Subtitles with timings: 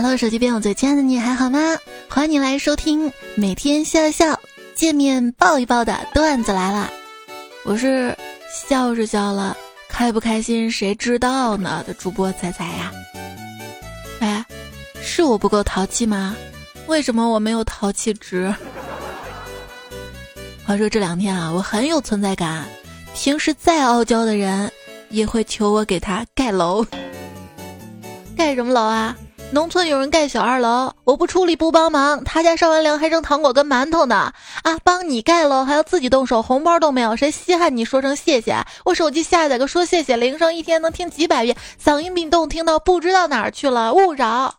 [0.00, 1.58] Hello，手机边我最亲爱的你还好吗？
[2.08, 4.38] 欢迎你来收听每天笑笑
[4.72, 6.88] 见面抱一抱的段子来了。
[7.64, 8.16] 我是
[8.48, 9.56] 笑是笑了，
[9.88, 11.82] 开不开心谁知道呢？
[11.84, 12.92] 的主播彩彩呀。
[14.20, 14.46] 哎，
[15.02, 16.36] 是我不够淘气吗？
[16.86, 18.54] 为什么我没有淘气值？
[20.64, 22.64] 话说这两天啊，我很有存在感。
[23.16, 24.70] 平时再傲娇的人，
[25.10, 26.86] 也会求我给他盖楼。
[28.36, 29.16] 盖什么楼啊？
[29.50, 34.30] 农村有人盖小二楼，我不出力不帮忙，他家上完粮还剩糖果跟馒头呢。
[34.62, 38.62] 啊，帮你盖楼还要自己动手，红包都没有，谁稀罕你说声谢谢？
[38.84, 44.54] 我手机下载个说谢谢铃声，一天能听几百遍，嗓音并动听到不知道哪儿去了，勿扰。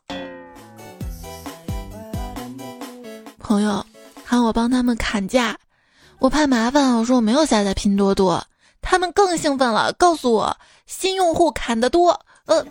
[3.37, 3.85] 朋友
[4.25, 5.55] 喊我帮他们砍价，
[6.17, 8.43] 我怕麻烦，我说我没有下载拼多多，
[8.81, 12.65] 他们更兴奋了，告诉我新用户砍得多，呃。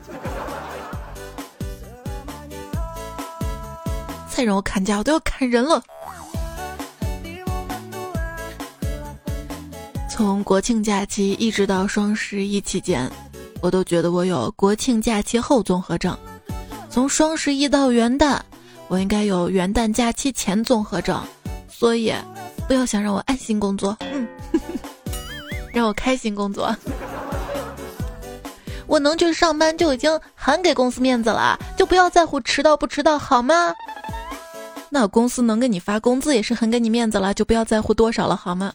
[4.39, 5.83] 再让我砍价，我都要砍人了。
[10.09, 13.11] 从国庆假期一直到双十一期间，
[13.61, 16.16] 我都觉得我有国庆假期后综合症。
[16.89, 18.39] 从双十一到元旦，
[18.87, 21.21] 我应该有元旦假期前综合症。
[21.69, 22.15] 所以，
[22.69, 23.99] 不要想让我安心工作，
[25.75, 26.73] 让我开心工作。
[28.87, 33.75] 我能去上班就已经很给公司面子了，就不要在乎迟到不迟到，好吗？
[34.91, 38.73] 那公司能给你发工资也是很给你面子了，就不要在乎多少了，好吗？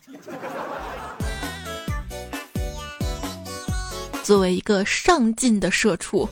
[4.24, 6.30] 作为一个上进的社畜，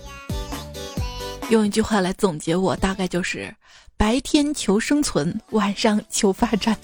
[1.50, 3.54] 用一句话来总结我，大概就是
[3.98, 6.78] 白天求生存，晚上求发展。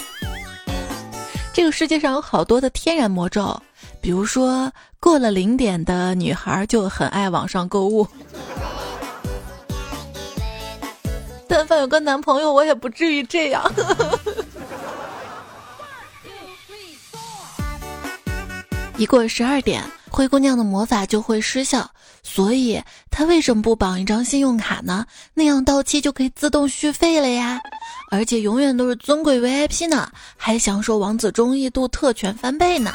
[1.54, 3.62] 这个世界上有好多的天然魔咒，
[4.02, 8.06] 比如说过了零点的女孩就很爱网上购物。
[11.48, 13.64] 但凡有个男朋友，我也不至于这样。
[18.98, 21.88] 一过十二点，灰姑娘的魔法就会失效，
[22.24, 22.82] 所以
[23.12, 25.06] 她为什么不绑一张信用卡呢？
[25.36, 27.62] 那样到期就可以自动续费了呀，
[28.10, 32.92] 而且永远都是尊贵 VIP 呢，还享受王子中意度特权翻倍呢。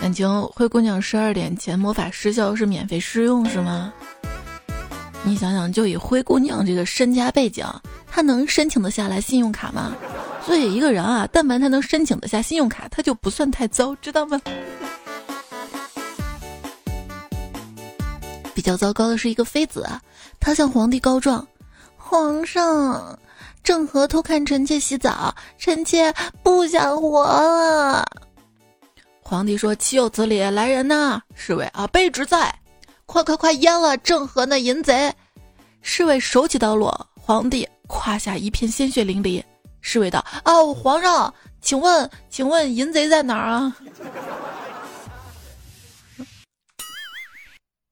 [0.00, 3.92] 感情灰姑娘十二点前魔法失效是免费试用是吗？
[5.24, 7.64] 你想想，就以灰姑娘这个身家背景，
[8.06, 9.94] 她能申请得下来信用卡吗？
[10.44, 14.40] 所以一个人啊，但凡他能申请得下信用卡，他就不算太糟，知道吗？
[18.54, 19.86] 比较糟糕的是一个妃子，
[20.40, 21.46] 她向皇帝告状
[21.96, 23.18] ：“皇上，
[23.62, 26.12] 郑和偷看臣妾洗澡，臣妾
[26.42, 28.04] 不想活了。”
[29.22, 30.40] 皇帝说：“岂有此理！
[30.40, 31.20] 来人呐！
[31.34, 32.52] 侍卫啊，卑职在。”
[33.08, 33.52] 快快快！
[33.52, 35.10] 淹了郑和那淫贼！
[35.80, 39.42] 侍卫手起刀落，皇帝胯下一片鲜血淋漓。
[39.80, 41.32] 侍卫道：“哦，皇上，
[41.62, 43.74] 请问，请问淫贼在哪儿啊？”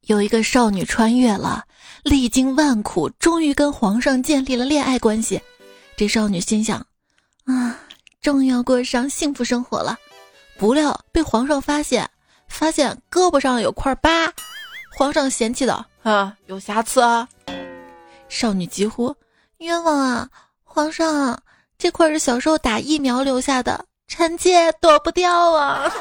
[0.03, 1.65] 有一个少女穿越了，
[2.03, 5.41] 历经万苦，终于跟皇上建立了恋爱关系。
[5.97, 6.87] 这少女心想
[7.47, 7.81] ：“啊，
[8.21, 9.97] 终于要过上幸福生活了。”
[10.59, 12.09] 不料被皇上发现，
[12.49, 14.31] 发现胳膊上有块疤。
[14.99, 17.29] 皇上嫌弃的啊，有瑕疵啊！
[18.31, 19.15] 少女急呼
[19.61, 20.27] ：“冤枉啊！
[20.65, 21.39] 皇上，
[21.77, 25.93] 这块是小时候打疫苗留下的，臣妾躲不掉啊！”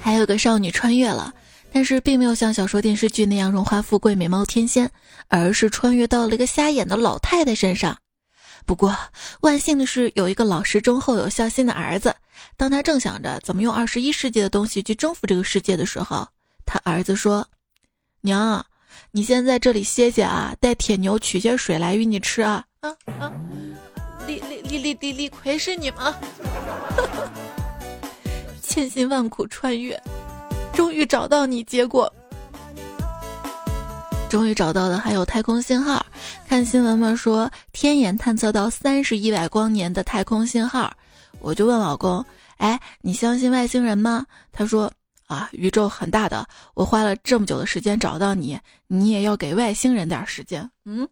[0.00, 1.34] 还有个少女穿越了，
[1.70, 4.90] 但是并没有像小说电视剧那样荣华富贵、美貌天仙，
[5.28, 7.94] 而是穿越到了一个瞎眼的老太太身上。
[8.68, 8.94] 不过，
[9.40, 12.14] 万幸的是，有一个老实忠厚、有孝心的儿子。
[12.54, 16.28] 当他正想着怎么用二十一世纪的东西去征服这个世界的时候，
[16.66, 17.48] 他儿子说
[18.20, 18.62] ：“娘，
[19.10, 23.32] 你先在这里歇歇啊，带铁牛取些水来与你吃啊。”啊啊！
[24.28, 26.14] 李李李李李李逵是你吗？
[28.62, 29.98] 千辛万苦穿越，
[30.74, 32.12] 终于找到你，结果。
[34.28, 36.04] 终于找到的还有太空信号，
[36.46, 40.92] 看新闻嘛说天眼探测到三十亿百光年的太空信号，
[41.40, 42.22] 我就问老公，
[42.58, 44.26] 哎，你相信外星人吗？
[44.52, 44.92] 他说
[45.26, 50.70] 啊，宇宙很大的，我花了这么久的时间找到你，你也要给外星人点时间。
[50.84, 51.08] 嗯，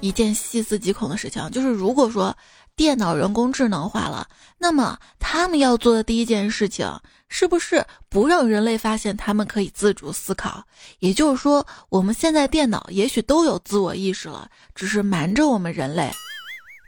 [0.00, 2.36] 一件细思极恐的事情就是，如果说。
[2.78, 6.88] 电脑人工智能化了，那么他们要做的第一件事情，
[7.28, 10.62] 是不是不让人类发现他们可以自主思考？
[11.00, 16.08] 也就是说，我们现在电脑也许都有自我意识了，只是瞒着我们人类。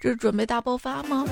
[0.00, 1.26] 这是准备大爆发吗？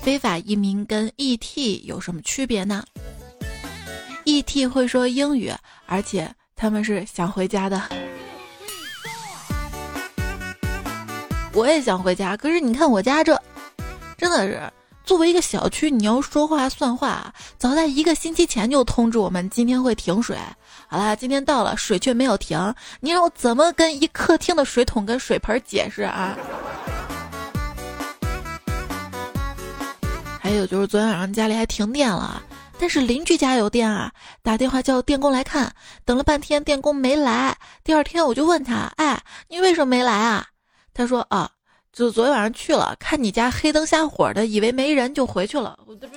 [0.00, 2.84] 非法移民跟 ET 有什么区别呢
[4.24, 5.52] ？ET 会说英语，
[5.86, 8.07] 而且他们是想回家的。
[11.52, 13.40] 我也想回家，可是你看我家这，
[14.16, 14.62] 真的是
[15.04, 20.36] 作为一个小区，你要说话算话，早在一个星期前就通知我们今天会停水。
[20.86, 26.36] 好了，今天到了，水却没有停，你让我怎么跟一客厅的水桶跟水盆解释啊？
[30.38, 32.40] 还有就是昨天晚上家里还停电了，
[32.78, 34.12] 但是邻居家有电啊，
[34.42, 35.72] 打电话叫电工来看，
[36.04, 37.56] 等了半天电工没来。
[37.82, 40.46] 第二天我就问他，哎，你为什么没来啊？
[40.98, 41.48] 他说啊，
[41.92, 45.78] 就昨天晚上去了，看你家黑灯瞎火的，以为没人就回去了。
[45.86, 46.16] 我这不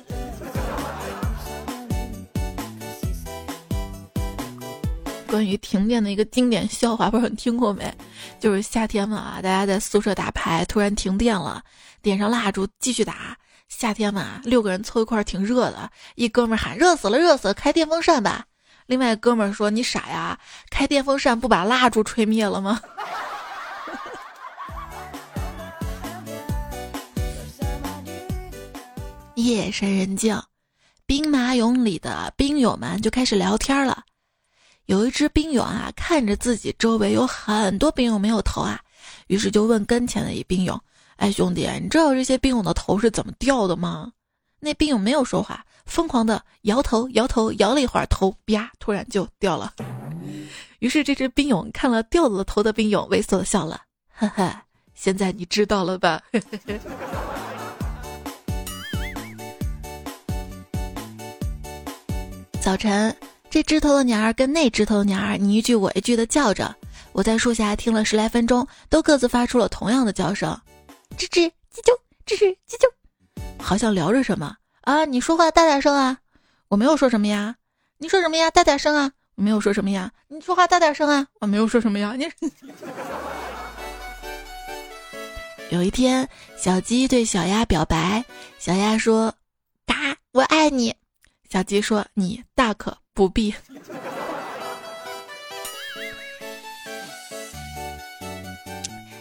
[5.28, 7.94] 关于停电的一个经典笑话，不知道你听过没？
[8.40, 11.62] 就是夏天嘛，大家在宿舍打牌，突然停电了，
[12.02, 13.38] 点上蜡烛继续打。
[13.68, 18.46] 夏天嘛，六个人凑一块儿挺热的，一哥们儿喊热死了，热死了，开电风扇吧。
[18.88, 20.40] 另外哥们儿说你傻呀，
[20.72, 22.82] 开电风扇不把蜡烛吹灭了吗？
[29.44, 30.40] 夜深人静，
[31.06, 34.04] 兵马俑里的兵友们就开始聊天了。
[34.86, 38.80] 有一只兵俑啊，看着自己周围有很多兵俑没有头啊，
[39.28, 40.80] 于是就问跟前的一兵俑。
[41.18, 44.12] 哎，兄弟，你知道这些兵俑的头是怎么掉的吗？
[44.60, 49.74] 那兵俑没有说话，疯狂的摇头，摇头，摇了一会儿，头啪，突然就掉了。
[50.80, 53.82] 于是这只兵俑看了掉了头的兵勇，猥琐的笑了，
[54.14, 54.62] 呵呵，
[54.94, 56.22] 现在你知道了吧？
[62.62, 63.14] 早晨，
[63.50, 66.74] 这枝头的鸟儿跟那枝头的鸟儿，你一句我一句的叫着。
[67.12, 70.56] 我在树下听了十来分钟，都各自发出了同样的叫声。
[71.18, 71.92] 吱吱叽啾，
[72.24, 72.88] 吱吱叽啾，
[73.58, 75.06] 好像聊着什么啊？
[75.06, 76.20] 你说话大点声啊！
[76.68, 77.56] 我没有说什么呀。
[77.98, 78.52] 你说什么呀？
[78.52, 79.12] 大点声啊！
[79.36, 80.12] 我没有说什么呀。
[80.28, 81.26] 你说话大点声啊！
[81.40, 82.14] 我没有说什么呀。
[82.16, 82.30] 你
[85.72, 88.24] 有一天，小鸡对小鸭表白，
[88.60, 89.34] 小鸭说
[89.88, 90.94] ：“嘎，我爱你。”
[91.52, 93.54] 小鸡说：“你大可不必。”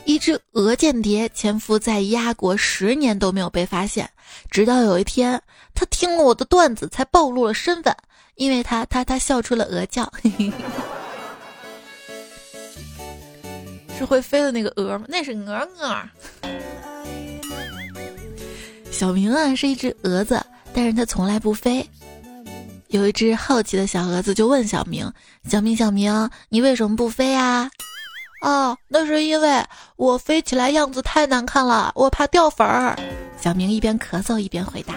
[0.05, 4.09] 一只鹅间谍潜伏在鸭国十年都没有被发现，
[4.49, 5.43] 直到有一天，
[5.75, 7.93] 他听了我的段子才暴露了身份，
[8.37, 10.09] 因为他他他笑出了鹅叫，
[13.99, 15.05] 是会飞的那个鹅吗？
[15.09, 16.01] 那是鹅鹅。
[18.93, 20.41] 小明啊是一只蛾子，
[20.73, 21.85] 但是它从来不飞。
[22.91, 25.13] 有一只好奇的小蛾子就问小明
[25.49, 27.71] ：“小明小明，你为什么不飞啊？”
[28.43, 29.65] 哦，那是因为
[29.95, 32.99] 我飞起来样子太难看了，我怕掉粉儿。
[33.41, 34.95] 小明一边咳嗽一边回答。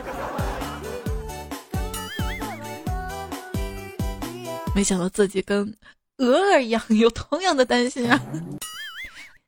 [4.74, 5.72] 没想到自己跟
[6.18, 8.20] 鹅儿一样有同样的担心啊！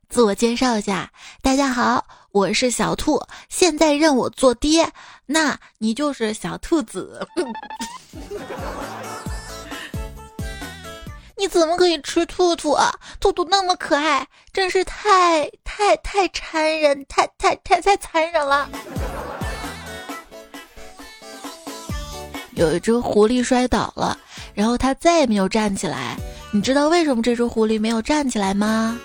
[0.09, 1.11] 自我介绍一下，
[1.41, 4.89] 大家好，我是小兔，现在认我做爹，
[5.25, 7.27] 那你就是小兔子。
[11.37, 12.93] 你怎么可以吃兔兔啊？
[13.19, 18.69] 兔兔那么可爱，真是太太太残忍，太太太太残忍了。
[22.53, 24.17] 有一只狐狸摔倒了，
[24.53, 26.15] 然后它再也没有站起来。
[26.53, 28.97] 你知道为什么这只狐狸没有站起来吗？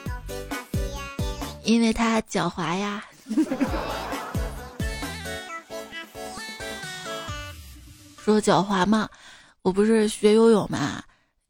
[1.65, 3.05] 因为他狡猾呀。
[8.23, 9.09] 说狡猾嘛，
[9.63, 11.03] 我不是学游泳嘛。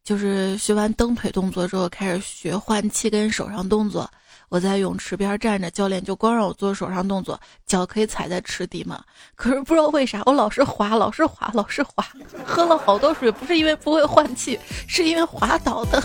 [0.03, 4.11] 就是学完蹬腿动作之后，开始学换气跟手上动作。
[4.49, 9.05] 我在泳池边站着，教练就光让我做手上动作，脚可以踩在池底嘛。
[9.37, 12.05] 可是不知道为啥，我老是滑，老是滑，老是滑。
[12.45, 16.03] 喝了好多水，不是因为不会换气，是因为滑倒的。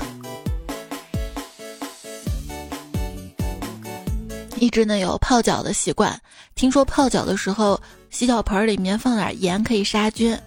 [4.57, 6.19] 一直呢有泡脚的习惯，
[6.55, 10.37] 听说泡脚的时候，洗脚盆里面放点盐可以杀菌。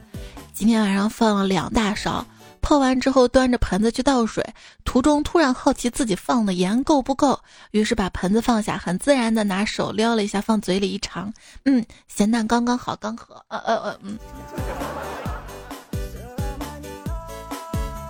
[0.54, 2.24] 今天晚上放了两大勺。
[2.60, 4.44] 泡完之后，端着盆子去倒水，
[4.84, 7.38] 途中突然好奇自己放的盐够不够，
[7.70, 11.32] 于是把盆子放下，很自然的拿手撩了一下，放嘴里一尝，
[11.64, 14.18] 嗯，咸淡刚刚好，刚喝，呃呃呃，嗯。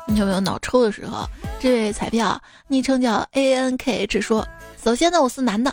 [0.06, 1.28] 你有没有脑抽的时候？
[1.60, 4.46] 这位彩票昵称叫 A N K H 说，
[4.82, 5.72] 首先呢，我是男的。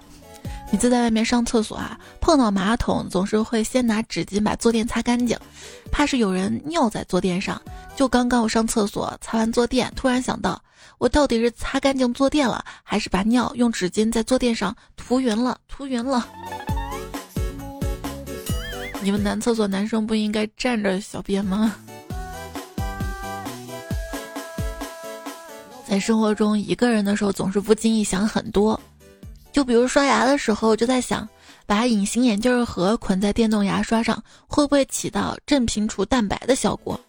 [0.72, 5.38] 每次在外面上厕所啊，碰到马桶总是会先拿纸巾把坐垫擦干净，
[5.92, 7.62] 怕是有人尿在坐垫上。
[7.96, 10.62] 就刚刚我上厕所擦完坐垫，突然想到，
[10.98, 15.58] 我到底是擦干净坐垫了，还是把尿用纸巾在坐垫上涂匀了？
[15.70, 16.28] 涂匀了。
[19.02, 21.74] 你们男厕所男生不应该站着小便吗？
[25.88, 28.78] 在生活中，一个人的时候总是不经意想很多，
[29.56, 31.26] 就比如刷牙的时候，就在想，
[31.66, 37.00] 把隐形眼镜盒捆在电动牙刷上，会不会起到震平除蛋白的效果？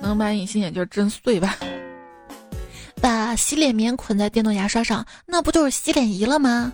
[0.00, 1.56] 能把隐形眼镜震碎吧？
[3.02, 6.72] 把洗脸棉捆在电动牙刷上，那不就是洗脸仪了吗？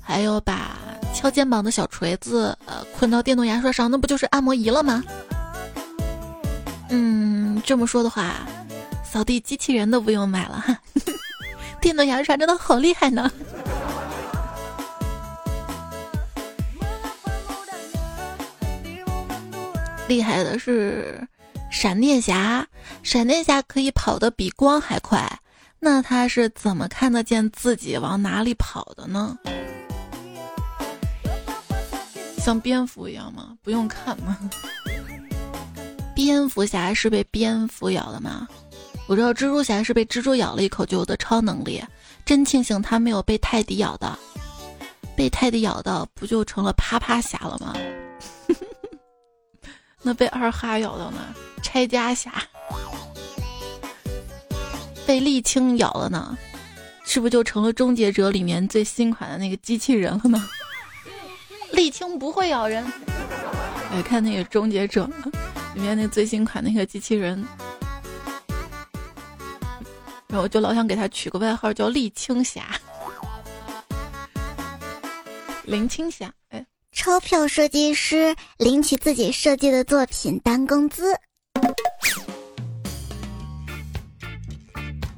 [0.00, 0.78] 还有把
[1.12, 5.02] 敲肩膀的小锤子呃捆到电动牙刷上，那不就是按摩仪了吗？
[6.90, 8.46] 嗯，这么说的话。
[9.02, 10.78] 扫地机器人都不用买了哈，
[11.82, 13.28] 电动牙刷真的好厉害呢。
[20.08, 21.20] 厉害的是
[21.70, 22.66] 闪电侠，
[23.02, 25.30] 闪电侠可以跑得比光还快，
[25.78, 29.36] 那他是怎么看得见自己往哪里跑的呢？
[32.38, 33.54] 像蝙蝠一样吗？
[33.62, 34.38] 不用看吗？
[36.16, 38.48] 蝙蝠侠是被蝙蝠咬的吗？
[39.06, 41.84] 我知道蜘蛛侠是被蜘蛛咬了一口就有的超能力，
[42.24, 44.18] 真庆幸他没有被泰迪咬到，
[45.14, 47.74] 被泰迪咬到不就成了啪啪侠了吗？
[50.02, 51.18] 那被二哈咬到呢？
[51.62, 52.32] 拆家侠。
[55.06, 56.36] 被沥青咬了呢？
[57.04, 60.48] 是不是就成了终结者里面最新款的那个机器人了呢？
[61.72, 62.84] 沥青不会咬人。
[63.90, 65.08] 来看那个终结者
[65.74, 67.42] 里面那最新款那个机器人。
[70.28, 72.66] 然后就老想给他取个外号叫沥青侠，
[75.64, 76.30] 林青霞。
[76.50, 76.64] 哎，
[76.98, 81.14] 钞票设计师领取自己设计的作品当工资。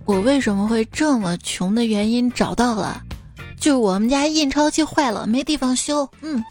[0.05, 3.03] 我为什么会这么穷的原因找到了，
[3.59, 6.07] 就是我们家印钞机坏了，没地方修。
[6.21, 6.45] 嗯，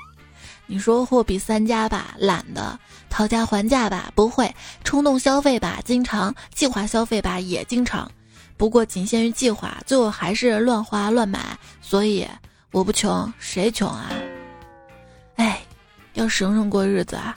[0.68, 2.78] 你说货比三家吧，懒得。
[3.08, 4.46] 讨价还价吧，不会；
[4.84, 8.08] 冲动消费吧，经常；计划消费吧，也经常。
[8.58, 11.58] 不过仅限于计划，最后还是乱花乱买。
[11.80, 12.28] 所以
[12.72, 14.10] 我不穷，谁穷啊？
[16.16, 17.36] 要省省过日子啊！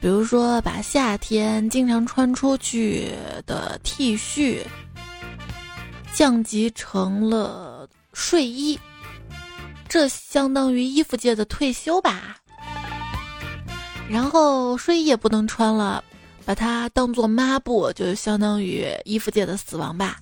[0.00, 3.12] 比如说，把夏天经常穿出去
[3.44, 4.62] 的 T 恤
[6.12, 8.78] 降级成了睡衣，
[9.88, 12.36] 这相当于衣服界的退休吧。
[14.08, 16.02] 然后睡衣也不能穿了，
[16.44, 20.18] 把它当做抹布，就相当于衣服界的死亡吧。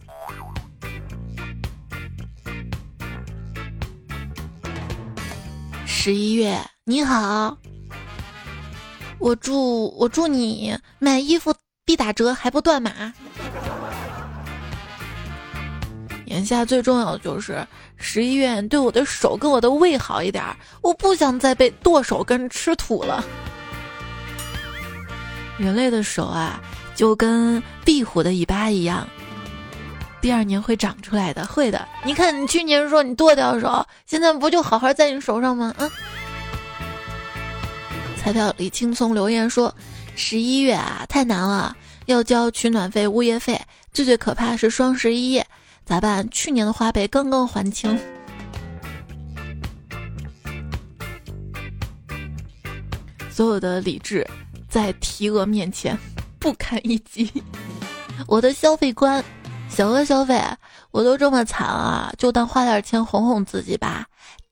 [5.87, 7.57] 十一月你好，
[9.19, 13.13] 我祝我祝你买衣服必打折还不断码。
[16.27, 20.45] 眼下最重要的就是十一月对我的手跟我的胃好一点，
[20.83, 23.25] 我不想再被剁手跟吃土了。
[25.57, 26.61] 人类的手啊，
[26.95, 29.09] 就跟壁虎的尾巴一样，
[30.21, 31.89] 第二年会长出来的，会的。
[32.05, 35.75] 你看，你去年说你剁掉手，现在不就好好在你手上吗？
[35.79, 35.91] 嗯。
[38.19, 39.75] 彩票李青松留言说
[40.15, 41.75] ：“十一月啊，太难了，
[42.07, 43.61] 要交取暖费、物业费，
[43.93, 45.43] 最最可怕是双十一，
[45.87, 46.29] 咋办？
[46.31, 47.99] 去年的花呗刚刚还清。”
[53.31, 54.27] 所有的理智。
[54.69, 55.99] 在提额面前
[56.39, 57.33] 不堪一击。
[58.27, 59.25] 我的消费观，
[59.71, 60.39] 小额消费
[60.91, 64.05] 我都这么惨啊，就当花点钱哄哄自己吧。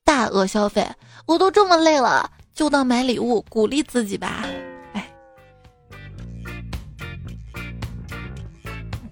[0.03, 0.83] 大额消费
[1.27, 4.43] 我都这么累了，就当买礼物鼓励自己吧。
[4.93, 5.07] 哎，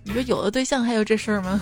[0.04, 1.62] 你说有了对象还有这事儿吗？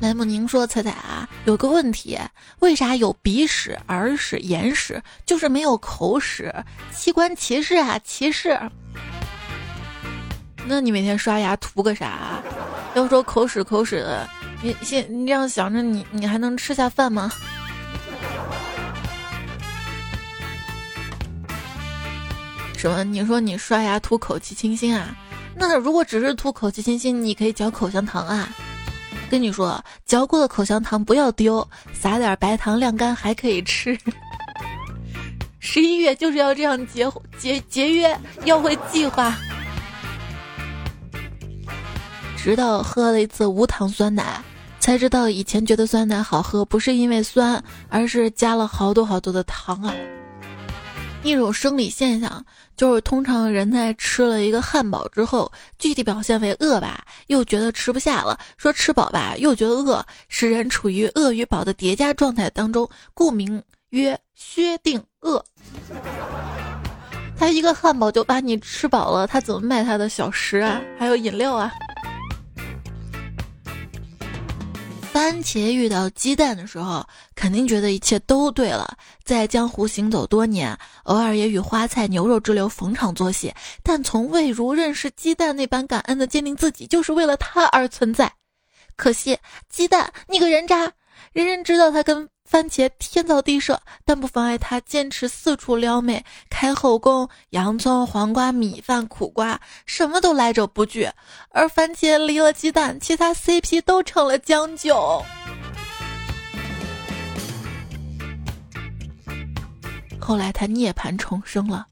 [0.00, 2.18] 莱姆宁说：“彩彩啊，有个问题，
[2.60, 6.50] 为啥有鼻屎、耳屎、眼屎，就是没有口屎？
[6.90, 8.58] 器官歧视啊，歧视！
[10.70, 12.40] 那你每天刷牙图个啥？
[12.94, 14.28] 要说口屎口屎的，
[14.62, 17.28] 你先你这样想着，你你还能吃下饭吗？
[22.76, 23.02] 什么？
[23.02, 25.12] 你说你刷牙涂口气清新啊？
[25.56, 28.48] 那如果只是涂口气清新，你可以嚼口香糖啊。”
[29.28, 33.98] 跟你说，嚼过的口香糖不要丢，撒点白糖晾干还可以吃。
[35.58, 39.36] 十一月就是要这样节节节约，要会计划。
[42.42, 44.42] 直到喝了一次无糖酸奶，
[44.78, 49.94] 才知道以前觉得酸奶好喝，不是因为酸，而是加了好多好多的糖啊。
[51.22, 52.42] 一种生理现象，
[52.78, 65.42] 就是通常人在吃了一个汉堡之后，具体表现为饿吧，又觉得吃不下了；说吃饱吧，又觉得饿，使人处于饿与饱的叠加状态当中，故名曰薛定谔。
[67.38, 70.80] 他一个汉堡就把你吃饱了，他怎么卖他的小食啊？
[70.98, 71.70] 还有饮料啊？
[75.12, 78.96] 番茄遇到鸡蛋的时候，肯定觉得一切都对了。
[79.24, 83.52] 在江湖行走多年，偶尔也与花菜、牛肉之流逢场作戏，
[83.82, 88.32] 但从未如认识鸡蛋那般感恩的坚定自己就是为了它而存在。
[88.94, 89.36] 可惜，
[89.68, 90.92] 鸡蛋，你个人渣！
[91.32, 92.28] 人人知道他跟。
[92.50, 97.28] 番茄天造地设，但不妨碍他坚持四处撩妹、开后宫。
[97.50, 101.08] 洋葱、黄瓜、米饭、苦瓜，什么都来者不拒。
[101.50, 105.24] 而番茄离了鸡蛋，其他 CP 都成了将就。
[110.18, 111.86] 后来他涅槃重生了，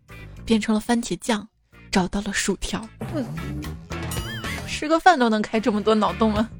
[0.44, 1.46] 变成了番茄酱，
[1.88, 2.84] 找到了薯条。
[4.66, 6.50] 吃个饭都能开这么多脑洞了。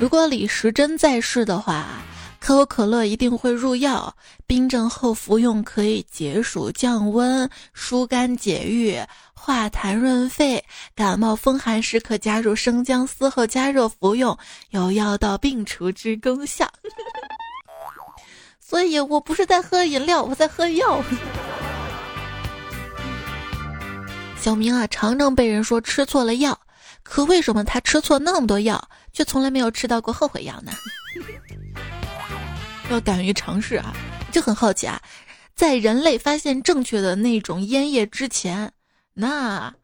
[0.00, 1.86] 如果李时珍在世的话，
[2.38, 4.14] 可口可乐一定会入药。
[4.46, 8.96] 冰镇后服用可以解暑降温、疏肝解郁、
[9.34, 10.64] 化痰润肺。
[10.94, 14.38] 感冒风寒时可加入生姜丝后加热服用，
[14.70, 16.64] 有药到病除之功效。
[18.60, 21.02] 所以我不是在喝饮料，我在喝药。
[24.40, 26.56] 小明啊，常常被人说吃错了药。
[27.02, 28.88] 可为什么他吃错那么多药，
[29.18, 30.70] 却从来没有吃到过后悔药呢？
[32.88, 33.92] 要敢于尝试啊！
[34.30, 35.02] 就很好奇啊，
[35.56, 38.72] 在人类发现正确的那种烟叶之前，
[39.14, 39.74] 那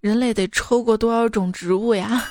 [0.00, 2.08] 人类得抽过多少种植物呀？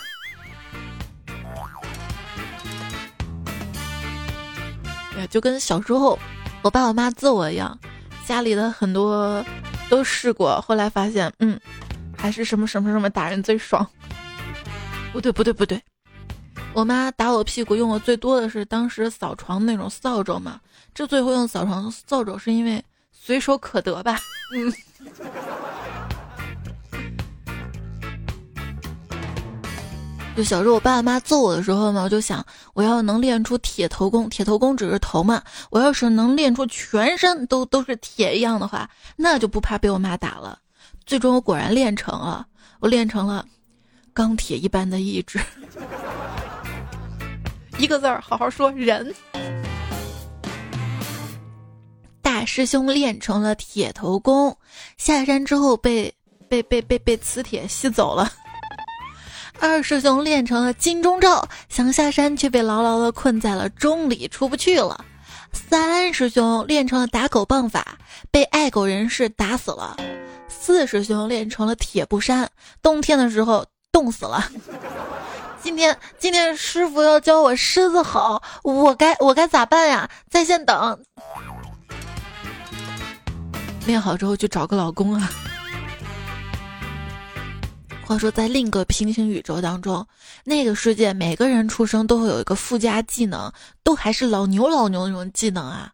[5.20, 6.18] 呀，就跟小时候
[6.64, 7.80] 我爸我妈揍我一样，
[8.26, 9.46] 家里的很多
[9.88, 11.62] 都试过，后来发现，嗯。
[12.18, 13.88] 还是什么什么什么打人最爽？
[15.14, 15.80] 不对不对不对，
[16.78, 20.62] 我妈打我屁股用的最多的是当时扫床那种扫帚嘛。
[20.94, 24.20] 这最后用扫床扫帚是因为随手可得吧？
[24.54, 24.72] 嗯。
[30.38, 35.42] 就小时候我爸爸妈揍我的时候嘛，我就想我要能练出铁头功，铁头功只是头嘛。
[35.72, 40.60] 我要是能练出全身都都是铁一样的话，那就不怕被我妈打了。
[41.08, 42.46] 最终我果然练成了，
[42.80, 43.44] 我练成了
[44.14, 45.40] 钢铁一般的意志。
[47.78, 49.14] 一个字儿，好好说人。
[52.22, 54.56] 大师兄练成了铁头功，
[54.98, 56.14] 下山之后被
[56.50, 58.32] 被被被被磁铁吸走了。
[59.60, 65.04] 二师兄练成了金钟罩，想下山却被牢牢的困在了钟里，出不去了。
[65.52, 67.98] 三师兄练成了打狗棒法，
[68.30, 69.98] 被爱狗人士打死了。
[70.48, 72.48] 四师兄练成了铁布衫，
[72.82, 74.52] 冬天的时候冻死了。
[75.62, 80.10] 今天今天师傅要教我狮子吼，我该我该咋办呀？
[80.30, 81.00] 在线等。
[83.86, 85.30] 练好之后去找个老公啊。
[88.06, 90.08] 话说在另一个平行宇宙当中，
[90.46, 93.52] 那个世界每个人出生都会有一个附加技能，
[93.84, 95.92] 都还是老牛老牛那种技能啊。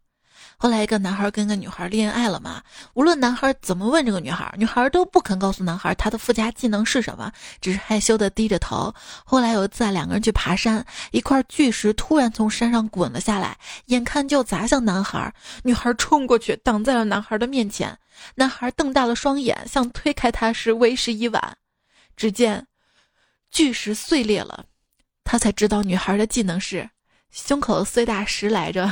[0.63, 2.63] 后来，一个男孩跟个女孩恋爱了嘛？
[2.93, 8.95] 无论男孩怎么问这个女孩，女孩都不肯告诉男孩她的附加技能是什么，只是害羞的低着头。
[9.25, 17.97] 后来有一次啊，两个人去爬山，一块巨石突然从山上滚了下来，眼看就砸向男孩，女孩冲过去挡在了男孩的面前。
[18.35, 21.57] 男孩瞪大了双眼，想推开他时为时已晚。
[22.15, 22.65] 只见
[23.51, 24.63] 巨石碎裂了，
[25.25, 26.89] 他才知道女孩的技能是
[27.31, 28.89] 胸口碎大石来着。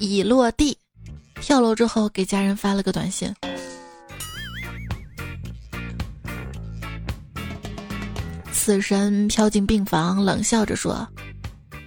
[0.00, 0.76] 已落地，
[1.42, 3.32] 跳楼之后给家人发了个短信。
[8.50, 11.06] 死神飘进病房，冷笑着说：“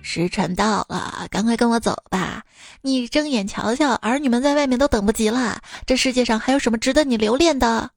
[0.02, 2.43] 时辰到了，赶快跟我走吧。
[2.82, 5.60] 你睁眼瞧瞧，儿女们在外面都等不及了。
[5.86, 7.89] 这世界上还有什么值得你留恋的？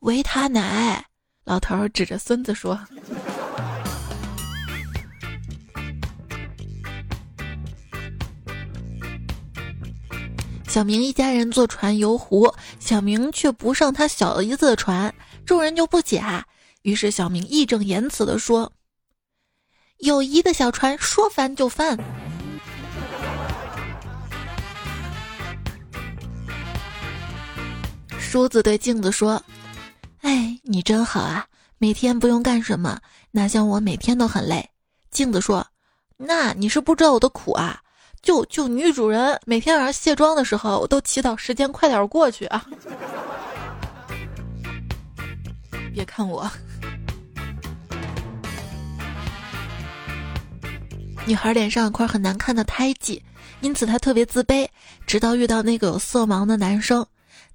[0.00, 1.04] 维他奶。”
[1.44, 2.78] 老头指着孙子说。
[10.76, 15.14] 小明一家人坐船游湖，小明却不上他小姨子的船，
[15.46, 16.22] 众人就不解。
[16.82, 18.70] 于是小明义正言辞地说
[20.04, 21.96] ：“友谊的小船说翻就翻。”
[28.18, 29.42] 梳子对镜子说
[30.20, 31.46] ：“哎，你真好啊，
[31.78, 34.68] 每天不用干什么，哪像我每天都很累。
[35.10, 35.66] 镜子说
[36.18, 37.80] ：“那你是不知道我的苦啊！
[38.26, 42.66] 就就女主人每天晚上卸妆的时候，我都祈祷时间快点过去啊。
[45.94, 46.50] ”别看我，
[51.24, 53.22] 女孩脸上有块很难看的胎记，
[53.60, 54.68] 因此她特别自卑。
[55.06, 57.06] 直到遇到那个有色盲的男生。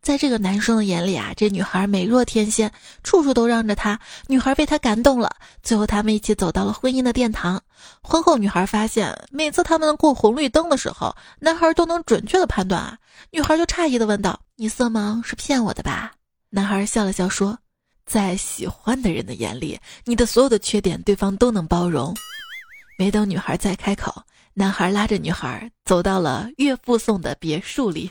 [0.01, 2.71] 在这个男生的眼里啊，这女孩美若天仙，
[3.03, 3.99] 处处都让着他。
[4.27, 7.61] 女孩被他感动了，最后他们一起走到了婚姻的殿堂。
[8.01, 12.97] 婚后，女孩发现每次他们过红绿灯的时候，男孩都能准确的判断啊。
[13.29, 16.13] 女孩就诧异的问道：“你色盲是骗我的吧？”
[16.49, 17.59] 男孩笑了笑说
[18.03, 22.11] ：“在喜欢的人的眼里，你的所有的缺点，对方都能包容。”
[22.97, 24.23] 没等女孩再开口，
[24.55, 28.09] 男孩拉着女孩走到了岳父送的别墅里。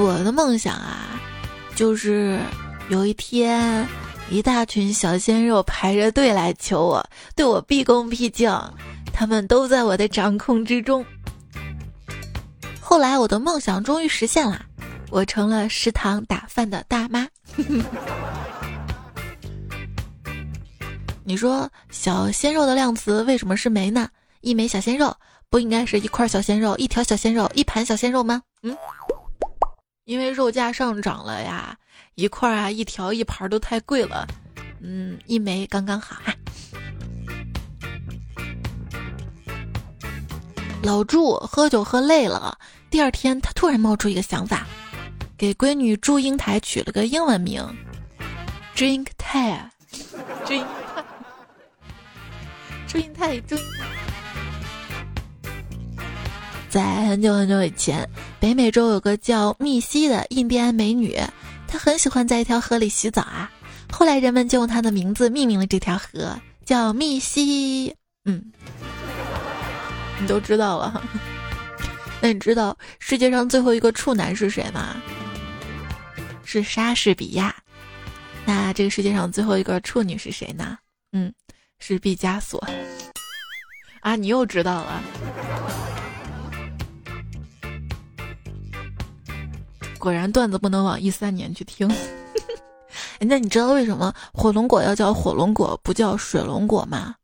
[0.00, 1.20] 我的梦想啊，
[1.74, 2.38] 就是
[2.88, 3.84] 有一天，
[4.30, 8.48] 一大群小鲜肉排着队来求我，对我毕恭毕敬，
[9.12, 11.04] 他们都在我的掌控之中。
[12.80, 14.62] 后来，我的梦想终于实现了，
[15.10, 17.26] 我成了食堂打饭的大妈。
[21.24, 24.08] 你说小鲜肉的量词为什么是枚呢？
[24.42, 25.12] 一枚小鲜肉
[25.50, 28.40] 不应该是一块小鲜肉、一条小鲜肉、一盘小鲜肉吗？
[28.62, 28.76] 嗯。
[30.08, 31.76] 因为肉价上涨了呀，
[32.14, 34.26] 一块啊、一条、一盘都太贵了，
[34.80, 36.16] 嗯，一枚刚刚好。
[40.82, 42.56] 老祝喝酒喝累了，
[42.88, 44.66] 第二天他突然冒出一个想法，
[45.36, 47.62] 给闺女祝英台取了个英文名
[48.74, 50.64] ，Drink Thai，Drink
[52.88, 53.12] Thai，Drink
[53.44, 54.07] Thai，Drink。
[56.68, 58.06] 在很久很久以前，
[58.38, 61.18] 北美洲有个叫密西的印第安美女，
[61.66, 63.50] 她很喜欢在一条河里洗澡啊。
[63.90, 67.96] 后来人们就用她的名字命名了这条河，叫密西。
[68.26, 68.52] 嗯，
[70.20, 71.02] 你都知道了。
[72.20, 74.96] 那你知道世界上最后一个处男是谁吗？
[76.44, 77.54] 是莎士比亚。
[78.44, 80.76] 那这个世界上最后一个处女是谁呢？
[81.12, 81.32] 嗯，
[81.78, 82.62] 是毕加索。
[84.00, 85.02] 啊，你又知道了。
[90.08, 91.86] 果然段子不能往一三年去听。
[93.20, 97.14] 那你知道为什么火龙果要叫火龙果，不叫水龙果吗？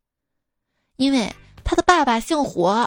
[0.96, 2.86] 因为他的爸爸姓火。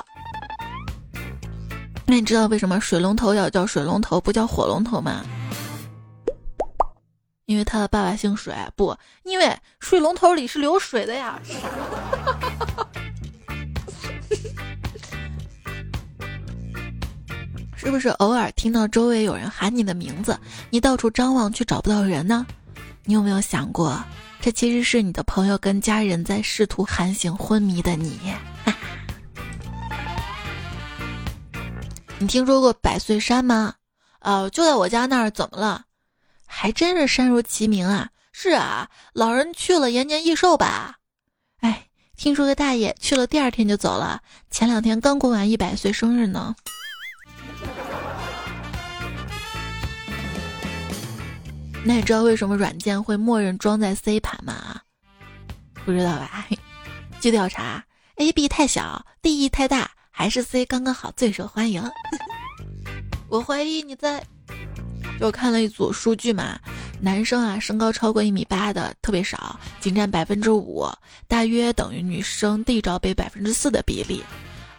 [2.05, 5.25] 那你知道为什么水龙头要叫水龙头，不叫火龙头吗？
[7.47, 8.53] 因为他的爸爸姓水。
[8.75, 11.41] 不，因为水龙头里是流水的呀。
[17.87, 20.37] 是不是偶尔听到周围有人喊你的名字，
[20.69, 22.45] 你到处张望却找不到人呢？
[23.05, 24.03] 你有没有想过，
[24.41, 28.19] 这其实是你的朋友跟家人在试图喊醒昏迷的你？
[32.19, 33.75] 你听说过百岁山吗？
[34.19, 35.85] 哦，就在我家那儿，怎么了？
[36.45, 38.09] 还真是山如其名啊！
[38.33, 40.97] 是啊，老人去了延年益寿吧？
[41.61, 44.21] 哎，听说个大爷去了第二天就走了，
[44.51, 46.53] 前两天刚过完一百岁生日呢。
[51.87, 54.81] 那你知道为什么软件会默认装在 C 盘吗？
[55.85, 56.45] 不知道吧？
[57.21, 57.81] 据调查
[58.17, 61.81] ，A、B 太小，D、E 太大，还是 C 刚刚好最受欢迎。
[63.31, 64.21] 我怀疑你在。
[65.17, 66.59] 就看了一组数据嘛，
[66.99, 70.85] 男生啊身高超过一米八的特别少，仅占百分之五，
[71.25, 74.21] 大约等于女生 D 罩杯百分之四的比例。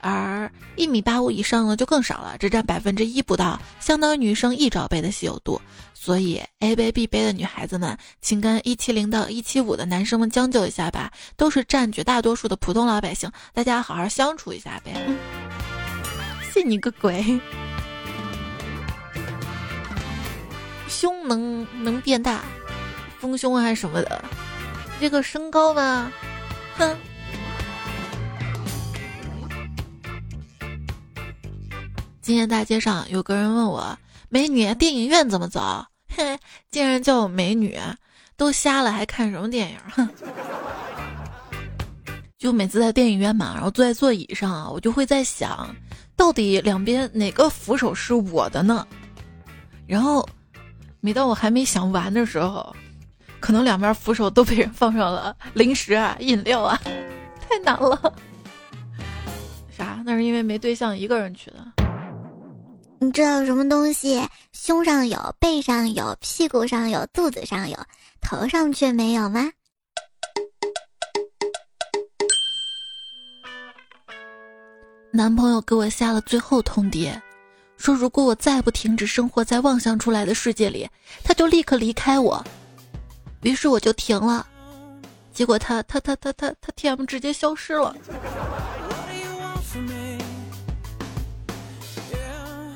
[0.01, 5.61] 而一米八五以上呢就更少了，只占百分之一不到，相当于女生一罩杯的稀有度。
[5.93, 14.95] 所以 A 杯 B 杯的女孩子们，请跟一七零到一七五的男生们将就一下吧，都是占绝大多数的普通老百姓，大家好好相处一下呗。
[16.53, 17.41] 信你个鬼！
[20.89, 22.45] 胸能能变大，
[23.19, 24.25] 丰胸还是什么的，
[25.01, 26.11] 这个身高吧，
[26.77, 26.97] 哼。
[32.29, 35.83] 今天大街上有个人问我：“美女，电影院怎么走？”
[36.15, 36.39] 嘿，
[36.71, 37.75] 竟然叫我美女，
[38.37, 39.79] 都瞎了还看什么电影？
[39.95, 40.07] 哼！
[42.37, 45.75] 就每次在电影院嘛，然后坐在座椅上，我就会在想，
[46.17, 48.87] 到底两边哪个扶手是我的呢？
[49.87, 50.29] 然后，
[51.01, 52.77] 每当我还没想完的时候，
[53.41, 56.79] 可能两边扶手都被人放上了零食啊、饮料啊，
[57.41, 58.13] 太难了。
[59.75, 60.03] 啥？
[60.05, 61.57] 那是因为没对象，一个人去的。
[63.01, 64.21] 你知道什么东西
[64.53, 67.79] 胸上有、背上有、屁股上有、肚子上有，
[68.21, 69.49] 头上却没有吗？
[75.13, 77.19] 男朋友给我下了最后通牒，
[77.77, 80.89] 说如果我再不停止生活在妄想出来的世界里，
[81.23, 82.45] 他就立刻离开我。
[83.43, 84.45] 于是我就停了，
[85.33, 87.97] 结果他他他他他他 T M 直接消失了。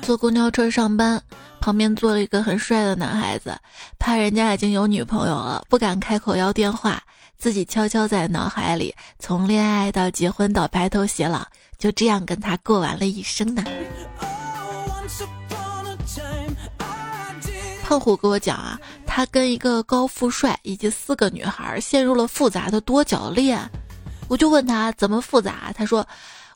[0.03, 1.21] 坐公交车上班，
[1.61, 3.57] 旁边坐了一个很帅的男孩子，
[3.97, 7.01] 怕人家已经有女朋友了，不敢开口要电话，
[7.37, 11.47] 自己悄悄在脑海里从恋爱到结婚到白头偕老。
[11.77, 13.63] 就这样跟他过完了一生呢。
[17.81, 23.57] 胖虎跟我讲啊，他跟一个高富帅以及四个女孩陷入了复杂的多角恋。
[24.27, 26.05] 我就问他怎么复杂，他说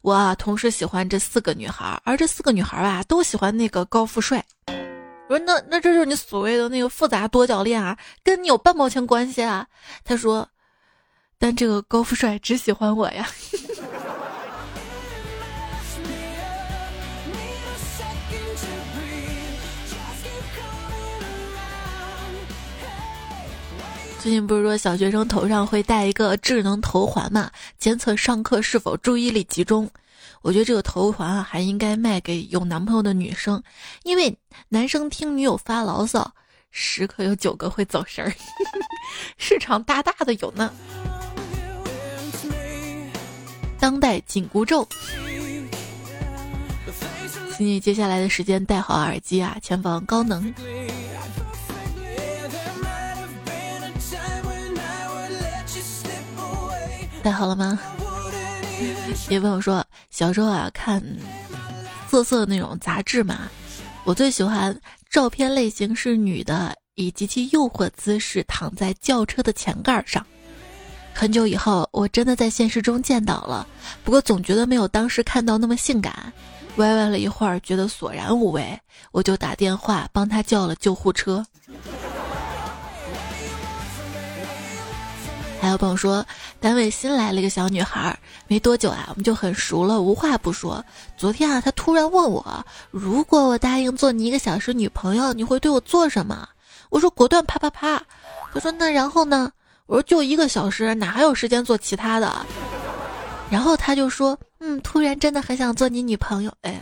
[0.02, 4.44] 我同时喜欢这四个女孩，而这四个女孩啊都喜欢那个高富帅。
[5.30, 9.68] 我说那那这就是你所谓的那个复杂多角恋啊，跟你有半毛钱关系啊？
[10.06, 10.48] 他说，
[11.38, 13.28] 但这个高富帅只喜欢我呀。
[24.28, 29.90] 最近不是说小学生头上会戴一个智能头环嘛，监测上课是否注意力集中。
[30.42, 33.64] 我觉得这个头环啊，还应该卖给有男朋友的女生，
[34.04, 34.38] 因为
[34.68, 36.30] 男生听女友发牢骚，
[36.72, 38.34] 十个有九个会走神儿，
[39.40, 40.74] 市场大大的有呢。
[43.80, 44.86] 当代紧箍咒，
[47.56, 50.54] 请你接下来的时间戴好耳机啊，前方高能。
[57.28, 57.78] 戴好了吗？
[59.28, 61.04] 也问我说，小时候啊看
[62.10, 63.50] 色色那种杂志嘛，
[64.06, 64.74] 我最喜欢
[65.10, 70.26] 照片类型是女的以极其诱惑姿势躺在轿车的前盖上。
[71.14, 73.68] 很久以后，我真的在现实中见到了，
[74.06, 76.32] 不过总觉得没有当时看到那么性感。
[76.78, 78.80] 歪歪了一会儿，觉得索然无味，
[79.12, 81.46] 我就打电话帮他叫了救护车。
[85.60, 86.26] 还有朋友说，
[86.60, 88.18] 单位新来了一个小女孩，
[88.48, 90.84] 没多久啊，我们就很熟了，无话不说。
[91.18, 96.48] 昨天啊，她突然问我，如果我答应做你一个小时女朋友，你会对我做什么？
[96.90, 98.02] 我说果断啪啪啪。
[98.54, 99.52] 她说那然后呢？
[99.88, 102.46] 我说就一个小时，哪还有时间做其他的？
[103.50, 106.54] 然后她就说，嗯，突然真的很想做你女朋友。
[106.62, 106.80] 哎，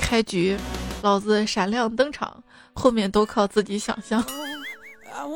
[0.00, 0.56] 开局，
[1.02, 2.42] 老子闪亮登场，
[2.74, 4.22] 后面都靠自己想象。
[5.14, 5.28] 小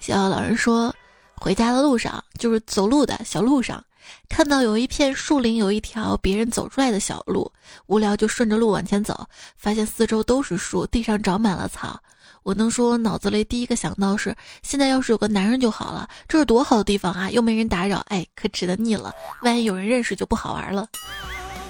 [0.00, 0.92] 小老人说，
[1.36, 3.82] 回家的路上，就是走路的小路上，
[4.28, 7.50] 看到有一片树林，有一条别人走出来的小路，
[7.86, 11.98] 无聊就顺着路往前走，发现四周都是树，地上长满了草。
[12.42, 19.14] 我能说，脑子里第一个想到是，现在要是有个男人就好了，这是多好的地方啊，又没人打扰，哎，可吃的腻了。
[19.42, 20.88] 万一有人认识就不好玩了，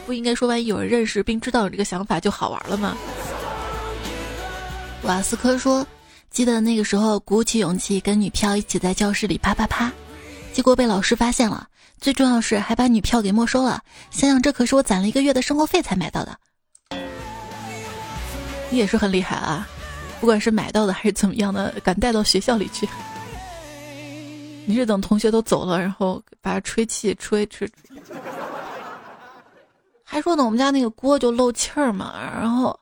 [0.06, 2.96] 不应该说万一有人认识并知道有这个想法就好玩了吗？
[5.04, 5.86] 瓦斯科说
[6.30, 9.92] ：“记得那个时候，鼓起勇气跟女票一起在教室里啪啪啪，
[10.50, 11.68] 结果被老师发现了。
[12.00, 13.82] 最重要是还把女票给没收了。
[14.10, 16.38] 想想这可是我攒了一个月的生活费才买到的。
[18.70, 19.68] 你也是很厉害啊，
[20.20, 22.88] 不管是买到的还是怎么样的，敢带到学校里去。
[24.64, 27.70] 你是等同学都走了，然后把吹气吹吹。
[30.02, 32.74] 还说呢，我们家那个锅就漏气儿嘛，然后。”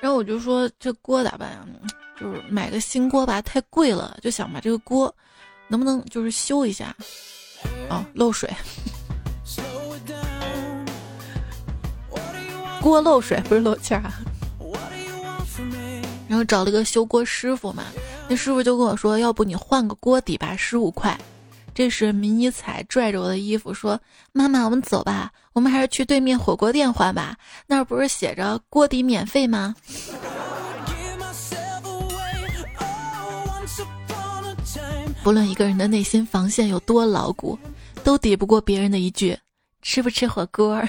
[0.00, 1.66] 然后我就说这锅咋办呀？
[2.18, 5.14] 就是买个新锅吧，太贵了，就想把这个锅
[5.68, 6.94] 能不能就是修一下？
[7.88, 8.50] 哦，漏水，
[12.80, 14.20] 锅漏水不是漏气儿啊。
[16.28, 17.84] 然后找了个修锅师傅嘛，
[18.28, 21.18] 那师傅就跟我说，要不你换个锅底吧，十五块。
[21.72, 23.98] 这时，迷你彩拽着我的衣服说
[24.32, 29.74] ：“妈妈，我们走吧，我们还是去对面火锅店换吧，那儿不是写着锅底免费吗？”
[35.22, 37.58] 不论一个人的内心防线有多牢固，
[38.02, 39.38] 都抵不过别人的一句
[39.80, 40.82] “吃不吃火锅”。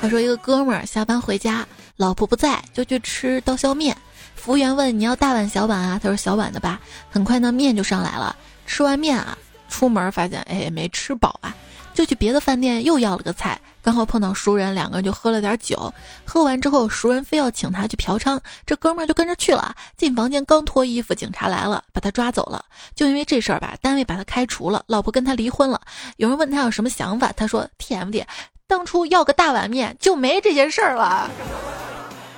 [0.00, 1.66] 他说：“一个哥们儿下班回家，
[1.96, 3.96] 老婆不在，就去吃刀削面。”
[4.34, 8.36] 服务员问：“你要大碗小碗啊？”他说：“小碗的吧。”很快呢，面就上来了。
[8.66, 9.36] 吃完面啊，
[9.68, 11.54] 出门发现哎没吃饱啊，
[11.94, 15.92] 就去别的饭店又要了个菜，刚好碰到熟人，两个人就喝了点酒。
[16.24, 19.74] 喝完之后，熟人非要请他去嫖娼，这哥们儿就跟着去了。
[19.96, 22.64] 进房间刚脱衣服，警察来了，把他抓走了。
[22.94, 25.80] 就因为这事儿吧，单位把他开除了，老婆跟他离婚了。
[26.16, 28.24] 有人问他有什么想法，他说：“TMD，
[28.66, 31.30] 当初要个大碗面就没这些事儿了。”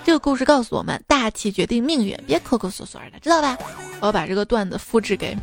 [0.07, 3.59] 这个故事告诉我们：大气决定命运，别抠抠索索的，知道吧？
[3.99, 5.37] 我要把这个段子复制给。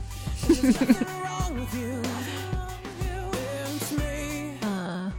[4.62, 5.12] 嗯，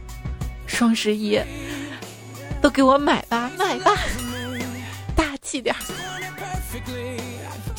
[0.65, 1.39] 双十一
[2.59, 3.95] 都给我买吧，买吧，
[5.15, 5.79] 大气点儿，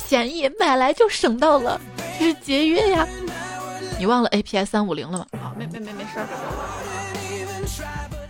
[0.07, 1.81] 便宜买来就省到了，
[2.17, 3.05] 这是节约呀。
[3.99, 5.25] 你忘了 API 三五零了吗？
[5.33, 6.25] 好，没没没没事。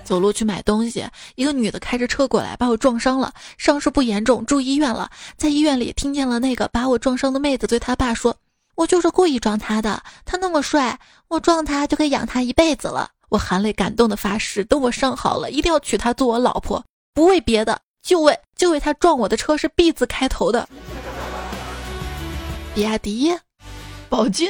[0.07, 5.11] 走路去买东西，一个女的开着车过来，把我撞伤了，伤势不严重，住医院了。
[5.35, 8.33] 在医院里听见了那个把我撞伤的妹子对她爸说。
[8.75, 13.09] 我就是故意撞他的，他那么帅，我撞他就可以养他一辈子了。
[13.29, 20.69] 我含泪感动的发誓，等我伤好了，一定要娶她做我老婆，不为别的，就为就为他撞我的车是 B 字开头的，
[22.75, 23.35] 比亚迪，
[24.07, 24.47] 宝骏。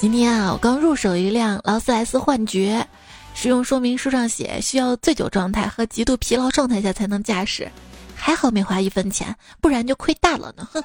[0.00, 2.86] 今天啊，我刚入手一辆劳斯莱斯幻觉，
[3.34, 7.68] 使用说明书上写需要醉酒状态和极度疲劳状态下才能驾驶。
[8.14, 10.68] 还好没花一分钱，不然就亏大了呢。
[10.72, 10.80] 哼，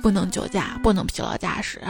[0.00, 1.82] 不能酒驾，不能疲劳驾驶。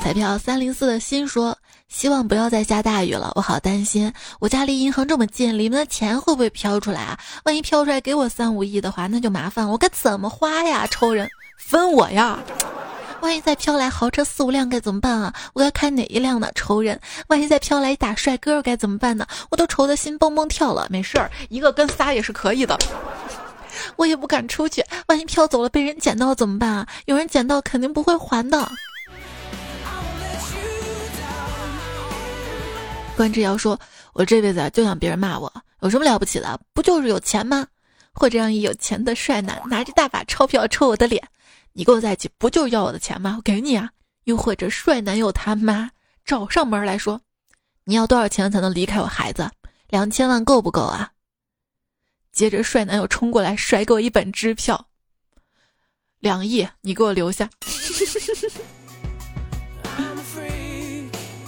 [0.00, 1.58] 彩票三零四的心说
[1.90, 4.12] ：“希望不要再下大雨了，我好担心。
[4.38, 7.18] 我家离银行这么近，里面的钱会不会飘出来啊？
[7.44, 10.86] 万一飘出来给我三五亿的话，那就麻烦，我该怎么花呀？
[10.86, 11.28] 抽人
[11.60, 12.38] 分我呀！”
[13.20, 15.34] 万一再飘来豪车四五辆该怎么办啊？
[15.52, 16.50] 我该开哪一辆呢？
[16.54, 16.98] 愁人。
[17.28, 19.26] 万一再飘来一打帅哥该怎么办呢？
[19.50, 20.86] 我都愁得心蹦蹦跳了。
[20.88, 22.78] 没事儿，一个跟仨也是可以的。
[23.96, 26.86] 我也不敢出去，万一飘走了被人捡到怎么办啊？
[27.04, 28.66] 有人捡到肯定不会还的。
[33.18, 33.78] 关之遥说
[34.14, 36.58] ：“我这辈子就想别人骂我，有什么了不起的？
[36.72, 37.66] 不就是有钱吗？
[38.14, 41.22] 或者让一有钱的帅男拿着大把钞票抽我的脸。”
[41.72, 43.34] 你跟我在一起不就是要我的钱吗？
[43.36, 43.90] 我给你啊！
[44.24, 45.90] 又或者帅男友他妈
[46.24, 47.20] 找上门来说，
[47.84, 49.50] 你要多少钱才能离开我孩子？
[49.88, 51.10] 两千万够不够啊？
[52.32, 54.86] 接着帅男友冲过来甩给我一本支票，
[56.18, 57.48] 两亿，你给我留下。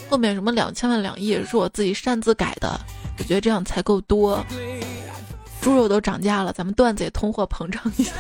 [0.09, 2.81] 后面什么两千万、两亿是我自己擅自改的，
[3.19, 4.45] 我觉得这样才够多。
[5.61, 8.13] 猪肉都涨价了，咱们段子也通货膨胀一下。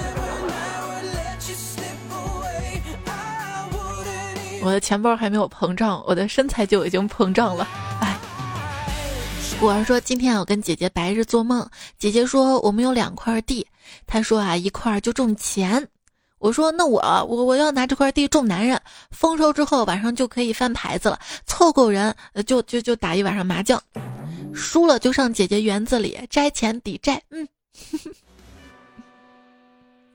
[4.63, 7.67] 我的钱包还没有膨胀，我的身材就已经膨胀了。
[8.01, 8.17] 哎，
[9.61, 13.67] 我儿说今天我跟姐姐白日做梦，姐姐说我们有两块地，
[14.07, 15.87] 她说啊一块就种钱，
[16.39, 22.15] 我说那我我我要拿这块地种男人，丰收之后晚上就可以翻牌子了，凑够人
[22.47, 23.83] 就就就打一晚上麻将，
[24.55, 27.21] 输了就上姐姐园子里摘钱抵债。
[27.31, 27.47] 嗯，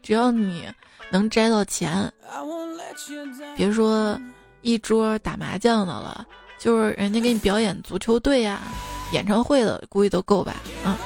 [0.08, 0.66] 只要你
[1.10, 2.10] 能摘到钱，
[3.58, 4.18] 别说。
[4.62, 6.26] 一桌打麻将的了，
[6.58, 8.62] 就是人家给你表演足球队呀、
[9.12, 10.56] 演唱会的，估计都够吧？
[10.86, 10.98] 啊！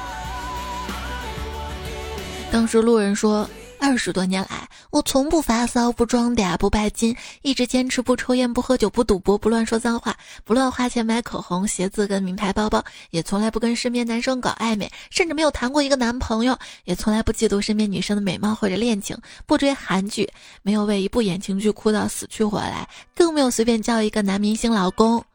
[2.51, 3.49] 当时路人说，
[3.81, 10.15] 二十多年来，我从不发骚、不装嗲、不拜金，一直坚持不抽烟、不喝酒、不赌博、不乱说脏话、
[10.45, 19.17] 不乱花钱买口红、鞋子跟名牌包包，也从来不跟身边男生搞暧昧，甚至没有谈过一个男朋友，也从来不嫉妒身边女生的美貌或者恋情，
[19.47, 25.25] 不追韩剧，没有为一部言情剧哭到死去活来，更没有随便叫一个男明星老公，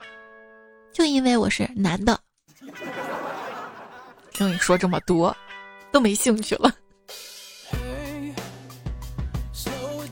[0.94, 2.16] 就因为我是男的。
[4.32, 5.36] 听你说这么多，
[5.90, 6.72] 都没兴趣了。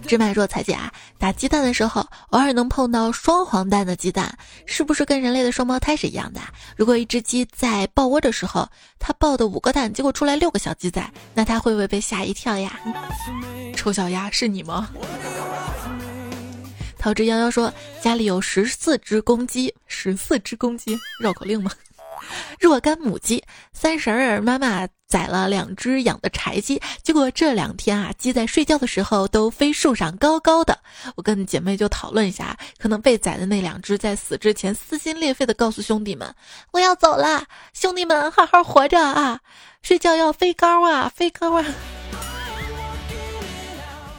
[0.05, 4.37] 芝麻说：“彩姐啊，打鸡蛋的时候偶尔能碰到双黄蛋的鸡蛋，
[4.67, 6.41] 是不是跟人类的双胞胎是一样的？
[6.77, 11.03] 如果一只鸡在抱窝的时候，它抱的五个蛋，结果出来六个小鸡仔，
[11.35, 12.79] 那它会不会被吓一跳呀？”
[13.75, 14.91] 臭小鸭是你吗？
[16.99, 21.71] 桃之夭夭说：“家里有十四只公鸡，十四只公鸡，绕口令吗？”
[22.59, 30.79] 若干母鸡，三十儿妈妈宰了两只养的柴鸡，结果这两天啊，鸡在睡觉的时候都飞树上高高的。
[31.17, 36.35] 我跟姐妹就讨论一下，可能被宰的那两只在死之前撕心裂肺的告诉兄弟们
[36.73, 39.41] ：“我要走了，兄弟们好好活着啊，
[39.83, 41.65] 睡觉要飞高啊，飞高啊。”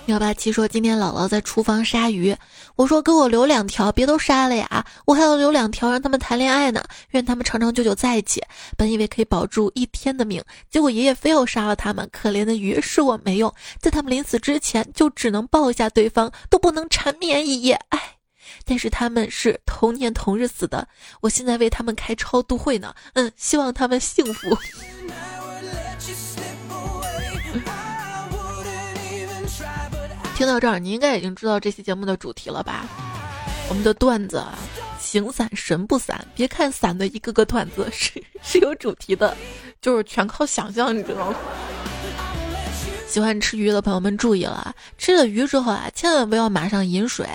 [0.08, 2.36] 幺八七说今天姥姥在厨房杀鱼，
[2.76, 8.40] 我说给我留两条，别都杀了呀，我还要留两条让他们谈恋爱呢，愿他们长长久久在一起。
[8.78, 12.08] 本以为可以保住一天的命，结果爷爷非要杀了他们。
[12.12, 17.74] 可怜的鱼是我没用，在他们临死之前就只能抱一下对方，都不能缠绵一夜。
[17.90, 18.00] 哎，
[18.64, 20.88] 但是他们是同年同日死的，
[21.22, 22.94] 我现在为他们开超度会呢。
[23.14, 24.56] 嗯，希望他们幸福。
[30.36, 32.86] 听到这儿，你应该已经知道这期节目的主题了吧？
[33.70, 34.44] 我们的段子
[35.00, 39.36] 形散神不散，别看散的一个个段子 是是有主题的，
[39.82, 41.38] 就是全靠想象，你知道吗？
[43.08, 47.26] 喜欢吃鱼的朋友们注意了，吃了鱼之后啊，千万不要马上饮水，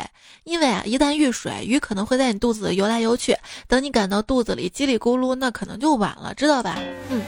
[0.44, 3.34] 因为啊，一旦遇水，鱼可能会在你肚子游来游去，
[3.66, 6.76] 等你感到肚子里叽里咕噜，那可能就晚了，知道吧？
[7.08, 7.22] 嗯。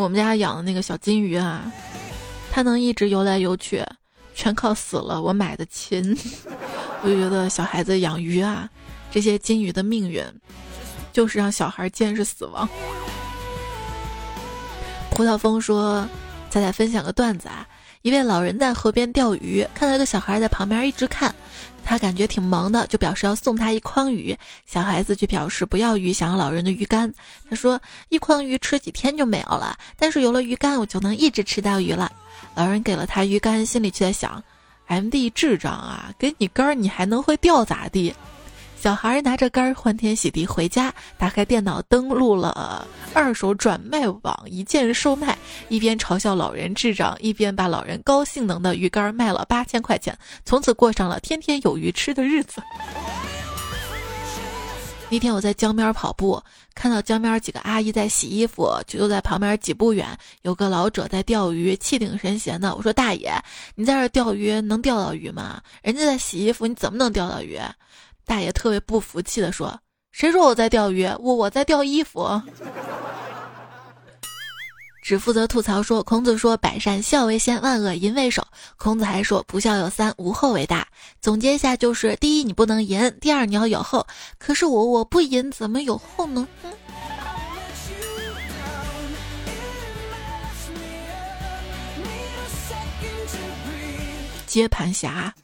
[0.00, 1.70] 我们家养的那个小金鱼啊，
[2.50, 3.84] 它能一直游来游去，
[4.34, 6.16] 全靠死了我买的琴。
[7.04, 8.68] 我就觉得小孩子养鱼啊，
[9.10, 10.24] 这些金鱼的命运，
[11.12, 12.66] 就是让小孩见识死亡。
[15.10, 16.08] 葡萄风说
[16.48, 17.66] ：“咱俩分享个段子啊，
[18.02, 21.34] 一位老人在河边钓鱼，看到一个小孩在旁边一直看。”
[21.82, 24.36] 他感觉挺忙的，就表示要送他一筐鱼。
[24.66, 27.12] 小孩子就表示不要鱼，想要老人的鱼竿。
[27.48, 27.80] 他说
[28.10, 32.12] 一筐鱼吃几天就没有了，但是有了鱼竿，我就能一直吃到鱼了。
[32.54, 34.42] 老人给了他鱼竿，心里却在想
[34.86, 38.14] ：M D 智障啊，给你竿你还能会钓咋地？
[38.80, 45.36] 小孩拿着杆欢天喜地回家，打开电脑登录了二手转卖网，一键售卖，
[45.68, 50.16] 一边嘲笑老人智障，一边把老人高性能的鱼竿卖了八千块钱，
[50.46, 52.62] 从此过上了天天有鱼吃的日子。
[55.10, 56.42] 那天我在江边跑步，
[56.74, 60.08] 看到江边几个阿姨在洗衣服，就在旁边几步远
[60.40, 62.74] 有个老者在钓鱼，气定神闲的。
[62.74, 63.30] 我说：“大爷，
[63.74, 65.60] 你在这钓鱼能钓到鱼吗？
[65.82, 67.60] 人家在洗衣服，你怎么能钓到鱼？”
[68.30, 69.76] 大爷特别不服气的说
[70.14, 71.04] ：“谁说我在钓鱼？
[71.18, 72.40] 我我在钓衣服。”
[75.02, 78.46] 只负责吐槽说：“孔子说百善孝为先，万恶淫为首。”
[78.78, 80.86] 孔子还说：“不孝有三，无后为大。”
[81.20, 84.06] 总结一下就是：第一，你不能淫；第二，你要有后。
[84.38, 86.46] 可是我我不淫，怎么有后呢？
[94.46, 95.34] 接盘侠。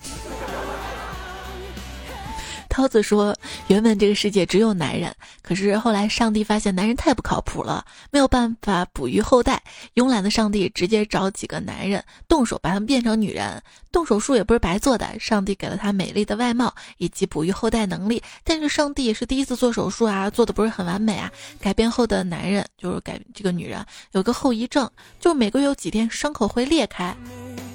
[2.77, 3.35] 涛子说
[3.69, 5.11] ：“原本这个世界只有男人，
[5.41, 9.63] 可是后来上帝发现男人太不靠谱了，没有办法哺育后代。
[9.95, 13.63] 慵懒的上帝直接找几个男人动手把他们变成女人。
[13.91, 18.23] 动手术也不是白做的，上帝给了他美丽的外貌以及哺育后代能力。
[18.45, 21.33] 但是上帝也是第一次做手术啊，做的不是很完美啊。
[21.59, 24.87] 改变后的男人就是改这个女人有个后遗症，
[25.19, 27.17] 就是每个月有几天伤口会裂开。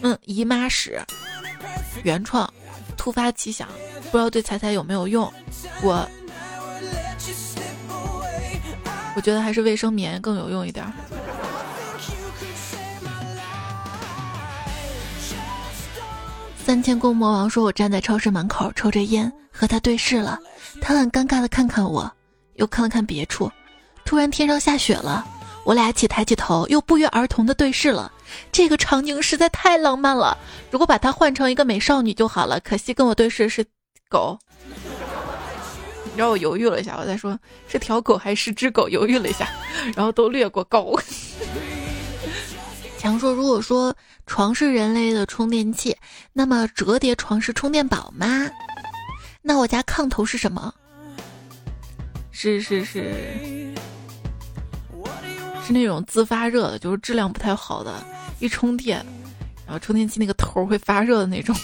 [0.04, 1.02] 嗯，姨妈屎，
[2.04, 2.48] 原创。”
[3.02, 3.68] 突发奇想，
[4.12, 5.24] 不知道对彩彩有没有用。
[5.82, 6.08] 我
[9.16, 10.86] 我觉得还是卫生棉更有用一点。
[16.64, 20.38] 三千宫魔王说：“我站在超市门口抽着烟，和他对视了。
[20.80, 22.10] 他很尴尬的看看我，
[22.58, 23.52] 又看了看别处。
[24.06, 25.26] 突然天上下雪了，
[25.64, 28.12] 我俩一起抬起头，又不约而同的对视了。”
[28.52, 30.38] 这个场景实在太浪漫了，
[30.70, 32.60] 如果把它换成一个美少女就好了。
[32.60, 33.66] 可惜跟我对视是
[34.10, 34.38] 狗，
[36.04, 39.50] 你知道我犹豫了一下，我在说是条狗还是只狗，犹豫了一下，
[39.96, 41.00] 然后都略过狗。
[42.98, 43.96] 强说，如果说
[44.28, 45.98] 床是人类的充电器，
[46.34, 48.50] 那么折叠床是充电宝吗？
[49.42, 50.74] 那我家炕头是什么？
[52.32, 53.74] 是是是，
[55.72, 57.94] 那种自发热的，就是质量不太好的。
[58.40, 59.06] 一充电，
[59.66, 61.56] 然后充电器那个头会发热的那种。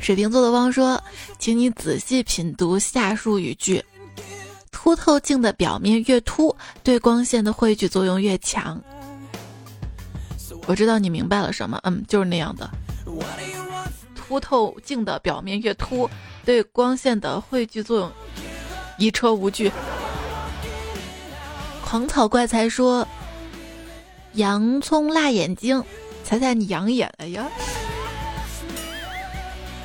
[0.00, 1.02] 水瓶座的汪说
[1.38, 3.82] ：“请你仔细品读下述语句：
[4.70, 8.80] 凸透镜的表面越凸，对光线的汇聚作用越强。”
[10.66, 12.70] 我知道你明白了什么，嗯，就是那样的。
[14.14, 16.08] 凸透镜的表面越凸，
[16.44, 18.12] 对光线的汇聚作用
[18.98, 19.70] 一车无惧。
[21.94, 23.06] 狂草怪才说。
[24.32, 25.80] 洋葱辣眼睛，
[26.24, 27.46] 猜猜你养眼了呀？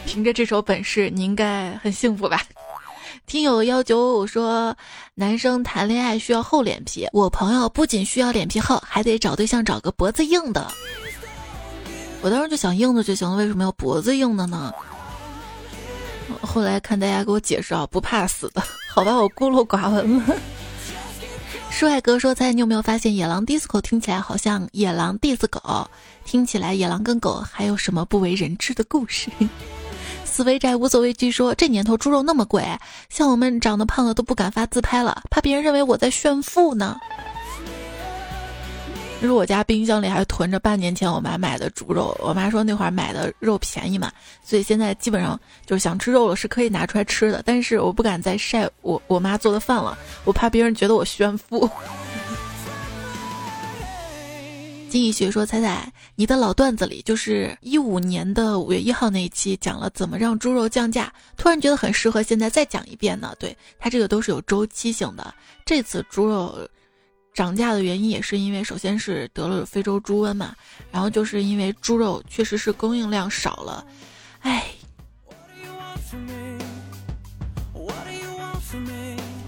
[0.07, 2.41] 凭着这手本事，你应该很幸福吧？
[3.27, 4.75] 听友幺九五说，
[5.13, 10.67] 男生谈恋爱需要厚脸皮，我朋友不仅需要脸皮厚，还得找对象找个脖子硬的。
[12.21, 14.73] 我当时就想硬的就行了，为什么要脖子硬的呢？
[16.41, 20.35] 后来看大家给我解释啊，不怕死的，好吧，我孤陋寡闻了。
[21.69, 25.87] 帅哥说：“猜你有没有发现，野狼 disco 听起来好像野狼 dis 狗，
[26.25, 29.29] 听起来野狼跟狗还有什么不为人知的故事？”
[30.25, 32.65] 死肥宅无所畏惧说：“这年头猪肉那么贵，
[33.09, 36.97] 像我们长得胖的都不敢发自拍了，怕别人认为我在炫富呢。”
[39.21, 44.09] 就是我家冰箱里还囤着半年前我妈买的猪肉，我妈说那会儿买的肉便宜嘛，
[44.43, 51.69] 所以现在基本上就是想吃肉了是可以拿出来吃的，但是我不敢再晒我我妈做的饭了，我怕别人觉得我炫富。
[54.89, 63.35] 金逸学说：“彩彩，你的老段子里就是一五年的五月一号那一期讲了怎么让猪肉降价，突然觉得很适合现在再讲一遍呢。
[63.37, 65.31] 对它这个都是有周期性的，
[65.63, 66.67] 这次猪肉
[67.39, 70.53] 涨价的原因也是因为首先是得了非洲猪瘟嘛，
[70.91, 73.85] 然后就是因为猪肉确实是供应量少了，
[74.41, 74.65] 唉。”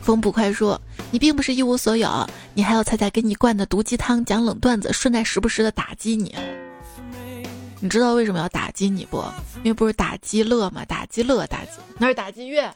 [0.01, 0.79] 风不快说
[1.11, 6.33] ：“你并不是一无所有，你还有彩彩给你灌的毒鸡汤，讲冷段子，顺带时不时的打击你。
[7.81, 9.21] 你知道为什么要打击你不？
[9.57, 10.85] 因为不是打击乐吗？
[10.85, 12.73] 打击乐，打击那是打击乐。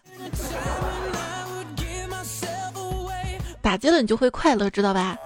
[3.76, 5.18] 打击了你就会快乐，知道吧？”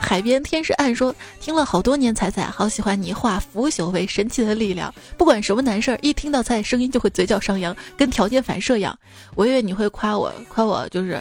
[0.00, 4.94] 海边天使暗说，听了好多年彩彩，好喜欢你化腐朽为神奇的力量。
[5.18, 8.96] 不管什么难事儿，一听到彩彩声音就会嘴角上扬，跟条件反射一样。
[9.34, 11.20] 我以为你会夸我，夸我就是，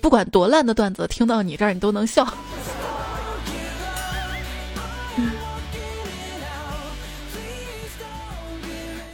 [0.00, 2.26] 不管多烂的段子，听到你这儿你都能笑。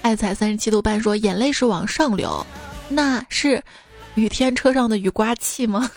[0.03, 2.47] 爱彩三十七度半说，眼泪是往上流，
[2.89, 3.61] 那是
[4.15, 5.91] 雨天车上的雨刮器吗？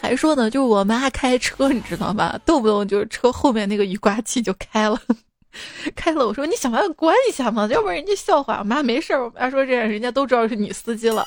[0.00, 2.38] 还说呢，就是我妈开车，你知道吗？
[2.46, 5.00] 动不动就是车后面那个雨刮器就开了，
[5.96, 6.26] 开了。
[6.26, 8.58] 我说你想办法关一下嘛，要不然人家笑话。
[8.60, 11.24] 我妈没事儿，我妈说这样人家都知道是女司机了。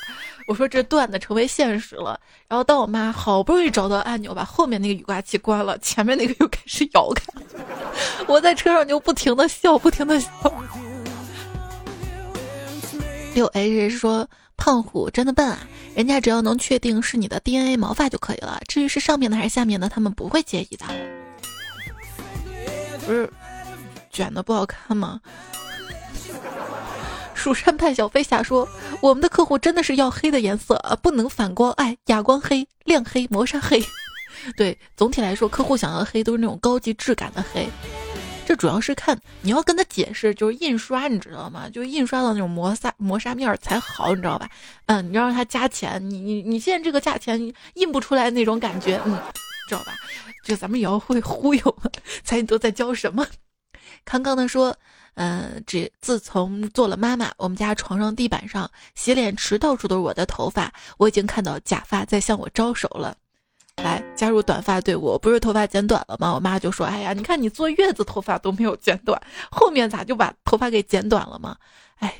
[0.48, 2.20] 我说这段子成为现实了。
[2.48, 7.24] 然后当我妈好不容易找到按钮，把后面那个雨刮器关了，前面那个又开始摇开。
[8.28, 10.30] 我在车上就不停的笑，不停的笑。
[13.34, 14.28] 六 H 说。
[14.60, 15.58] 胖虎真的笨啊！
[15.96, 20.86] 人家只要能确定是你的 DNA 毛发就可以了，至于是上面的还是下面的，他们不会介意的。
[23.06, 23.28] 不是
[24.12, 25.20] 卷的不好看吗？
[27.34, 28.68] 蜀山派小飞侠说
[29.02, 33.82] ：“我们的客户真的是要黑的颜色啊，不能反光，哎，哑光黑、亮黑、磨砂黑。
[34.58, 37.68] 对，总体来说，客户想要黑都是那种高级质感的黑。”
[38.50, 41.70] 这主要是看你要跟他解释，就是印刷，你知道吗？
[41.70, 44.50] 就是印刷到那种磨砂磨砂面才好，你知道吧？
[44.88, 47.40] 嗯，你要让他加钱，你你你现在这个价钱
[47.76, 49.22] 印不出来那种感觉，嗯，
[49.68, 49.94] 知道吧？
[50.44, 51.78] 就咱们也要会忽悠，
[52.24, 53.24] 猜你都在教什么？
[54.04, 54.76] 康康的说，
[55.14, 63.16] 嗯，只自从做了妈妈，我们家床上、地板上、洗脸池到处都是我的头发，我已经看到假发在向我招手了。
[63.84, 66.34] 来加入短发队伍，不是头发剪短了吗？
[66.34, 69.20] 我妈就说：“哎呀，你看你坐月子头发都没有剪短，
[69.50, 71.56] 后面咋就把头发给剪短了吗？”
[72.00, 72.14] 哎，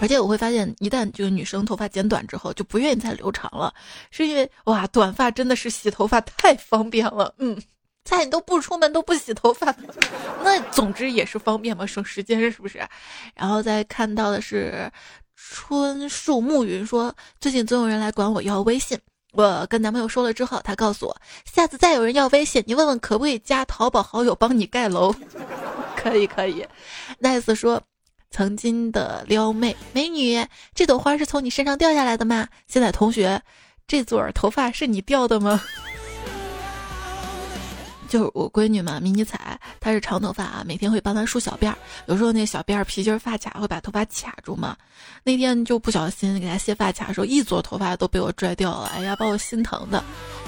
[0.00, 3.72] 而且我会发现，一旦就是女生头发剪短之后，就不愿意再留长了，
[4.10, 7.34] 是因为哇，短发真的是洗头发太方便了。
[7.38, 7.60] 嗯，
[8.04, 9.74] 在你都不出门都不洗头发，
[10.42, 12.86] 那总之也是方便嘛，省 时间是不是？
[13.34, 14.90] 然后再看到的是
[15.34, 18.98] 春树暮云说，最近总有人来管我要微信。
[19.34, 25.14] 我跟男朋友说了之后，他告诉我，下次再有人要微信，你问问可不可以加淘宝好友帮你盖楼。
[25.96, 26.64] 可以可以
[27.20, 27.80] ，nice 说，
[28.30, 32.46] 曾经的撩妹美女，这朵花是从你身上掉下来的吗？
[32.68, 33.42] 现在同学，
[33.86, 35.60] 这撮头发是你掉的吗？
[38.14, 44.76] 就是我闺女嘛，迷你彩，她是长头发啊，每天会帮她梳小辫儿，有时候那小辫儿皮筋发卡会把头发卡住嘛。
[45.24, 49.98] 那天就不小心给她卸发卡的时候，一撮头发都被我拽掉了，哎呀，把我心疼的。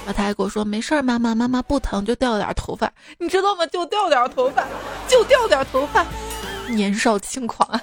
[0.05, 2.89] 然后她还跟我说没事儿，妈妈妈妈不疼，就掉了点头发，
[3.19, 3.67] 你知道吗？
[3.67, 4.65] 就掉点头发，
[5.09, 6.07] 就掉点头发，
[6.69, 7.81] 年少轻狂啊。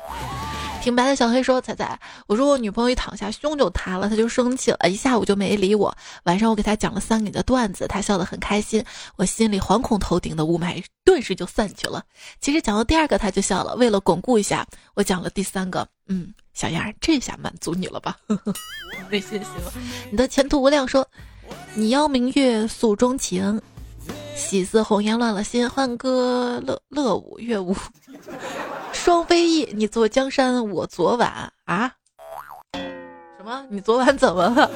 [0.84, 5.96] 挺白的小黑说：“彩彩，我说我女朋友一躺下胸就塌了，她就生气了，一下午就没理我。
[6.24, 8.84] 晚上我给她讲了三个你的段子，她笑得很开心，
[9.16, 12.04] 我心里惶恐头顶的雾霾顿时就散去了。
[12.42, 13.74] 其实讲到第二个她就笑了。
[13.78, 15.88] 为了巩固一下，我讲了第三个。
[16.10, 18.18] 嗯，小样，这下满足你了吧？
[19.10, 19.52] 内心行，
[20.12, 20.86] 你的前途无量。
[20.86, 21.08] 说，
[21.76, 23.62] 你邀明月诉衷情。”
[24.36, 27.76] 喜似红颜乱了心，欢歌乐乐舞乐舞，
[28.92, 29.68] 双飞翼。
[29.74, 31.92] 你坐江山，我昨晚啊？
[33.38, 33.66] 什么？
[33.70, 34.70] 你昨晚怎么了？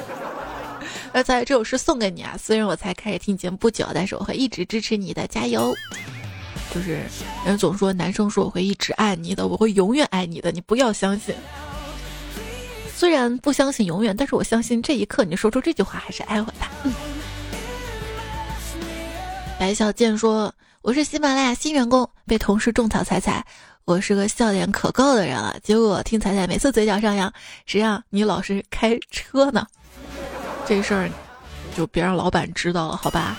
[1.12, 2.36] 那在这首诗送给你啊！
[2.38, 5.74] 虽然我才开始听节目不久，但是我会一直支持你的，加油！
[6.74, 7.00] 就是
[7.46, 11.34] 人总说男生说我会一直爱你的，我会永远爱你的，你不要相信。
[12.94, 16.90] 虽然不相信永远，但是我相信这一刻你说出这句话还是爱我的。
[19.58, 23.44] 白小健说：“我是喜马拉雅新员工，被同事种草踩踩。
[23.84, 27.32] 我是个笑点可够的人了，结果听彩彩每次嘴角上扬，
[27.66, 29.66] 谁让你老是开车呢？
[30.64, 31.10] 这事儿
[31.76, 33.36] 就别让老板知道了，好吧？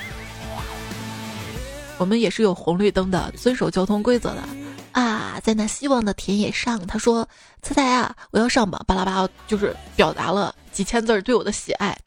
[1.97, 4.43] 我们也是有红绿灯的，遵守交通规则的
[4.91, 5.39] 啊。
[5.41, 7.25] 在那希望的田野上，他说
[7.63, 11.97] ：‘彩彩啊，我要上榜。’巴拉巴拉，就是表达了几千字对我的喜爱。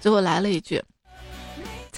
[0.00, 0.82] 最后来了一句。”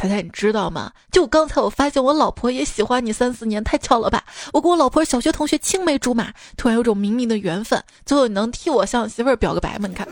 [0.09, 0.93] 彩彩，你知道吗？
[1.11, 4.23] 就刚才我发现我老婆也喜欢你三四年，太巧了吧！
[4.53, 7.83] 我跟我老婆小学同学青梅竹马，突然有种冥冥的缘分。
[8.05, 9.89] 最后你能替我向媳妇儿表个白吗？
[9.89, 10.07] 你看，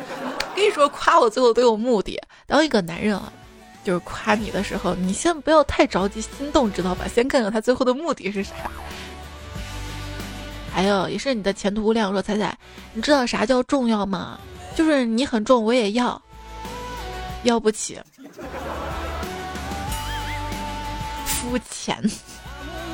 [0.54, 2.20] 跟你说夸我最后都有目的。
[2.46, 3.32] 当一个男人啊，
[3.84, 7.06] 就是夸你的时候，你先不要太着急心动，知道吧？
[7.06, 8.54] 先看看他最后的目的是啥。
[10.74, 12.12] 还有也是你的前途无量。
[12.12, 12.56] 说彩彩，
[12.94, 14.38] 你知道啥叫重要吗？
[14.74, 16.20] 就是你很重，我也要，
[17.42, 17.98] 要不起。
[21.52, 22.02] 肤浅。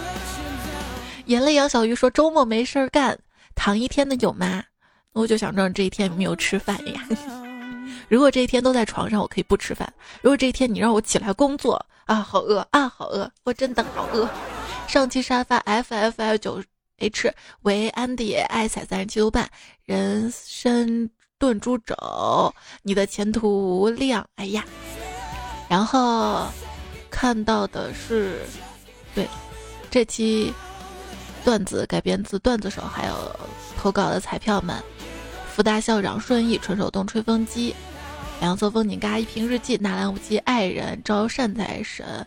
[1.26, 3.16] 眼泪杨小鱼说：“周末没事儿干，
[3.54, 4.64] 躺一天的有吗？”
[5.14, 7.06] 我就想知道这一天有没有吃饭呀？
[8.08, 9.86] 如果这一天都在床上，我可以不吃饭；
[10.22, 14.28] 如果这一天你让我起来工作，啊，好饿啊，好饿，我真的好饿。
[14.88, 16.60] 上期沙发 F F L 九
[16.98, 17.32] H
[17.62, 19.48] 为安迪爱彩三十七度半，
[19.84, 21.94] 人参炖猪肘，
[22.82, 24.26] 你的前途无量。
[24.34, 24.64] 哎呀，
[25.68, 26.48] 然后。
[27.20, 28.42] 看到的是，
[29.12, 29.26] 对，
[29.90, 30.54] 这期
[31.44, 33.14] 段子改编自段子手，还有
[33.76, 34.80] 投稿的彩票们：
[35.52, 37.74] 福大校长顺义、纯手动吹风机、
[38.40, 42.24] 两色风景嘎、一瓶日记、纳兰无忌、爱人、招善财神、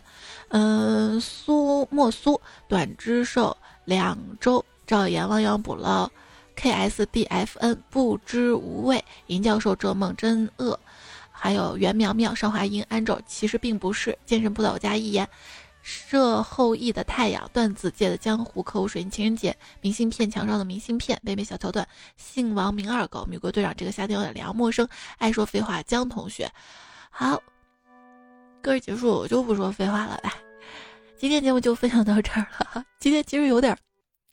[0.48, 2.38] 嗯，苏莫苏、
[2.68, 6.10] 短之寿、两周、赵岩、汪洋捕捞、
[6.54, 10.78] KSDFN、不知无畏、银教授、这梦真恶。
[11.42, 15.28] 还有袁苗苗、邵华英、安卓，其实并不是健身不倒家一言，
[15.82, 21.84] 射后羿的太阳，段子界的江湖，客户水情人节，明信片墙上的明信片，北美小桥段，
[22.16, 24.88] 姓王名二狗，米国队长，这个夏天有点凉，陌生，
[25.18, 26.48] 爱说废话，江同学，
[27.10, 27.42] 好，
[28.62, 30.32] 歌结束，我就不说废话了，来，
[31.18, 33.76] 今天节目就分享到这儿了，今天其实有点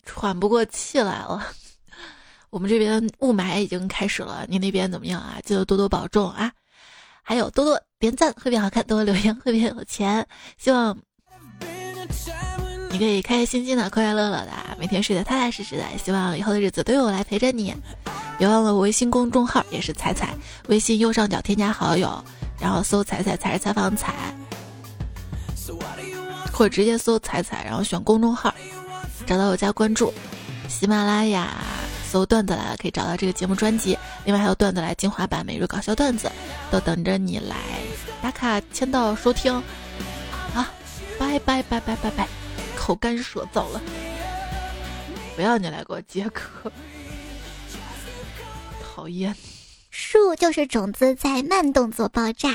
[0.03, 1.43] 喘不过气来了，
[2.51, 5.39] 我们这边雾霾已经开始了，你那边怎么样啊？
[5.43, 6.51] 记得多多保重啊！
[7.29, 10.25] 还有多多点赞会变好看，多多留言会变有钱。
[10.57, 10.97] 希望
[12.89, 15.83] 你可以开开心心的、快快乐乐的，每天睡得踏踏实实的。
[16.03, 17.71] 希望以后的日子都有我来陪着你。
[18.39, 20.33] 别忘了我微信公众号也是彩彩，
[20.69, 22.25] 微信右上角添加好友，
[22.59, 24.35] 然后搜“彩彩才是采访彩”，
[26.51, 28.51] 或者直接搜“彩彩”，然后选公众号，
[29.27, 30.11] 找到我加关注。
[30.67, 31.53] 喜马拉雅。
[32.09, 33.95] 搜段子来了，可以找到这个节目专辑。
[34.25, 36.31] 另外还有段子来精华版、每日搞笑段子，
[36.71, 37.55] 都等着你来
[38.19, 39.53] 打卡签到收听。
[40.53, 40.65] 好，
[41.19, 42.27] 拜拜拜拜拜拜，
[42.75, 43.79] 口干舌燥了，
[45.35, 46.71] 不要你来给我接客，
[48.83, 49.35] 讨厌。
[49.91, 52.49] 树就是种子，在慢动作爆炸。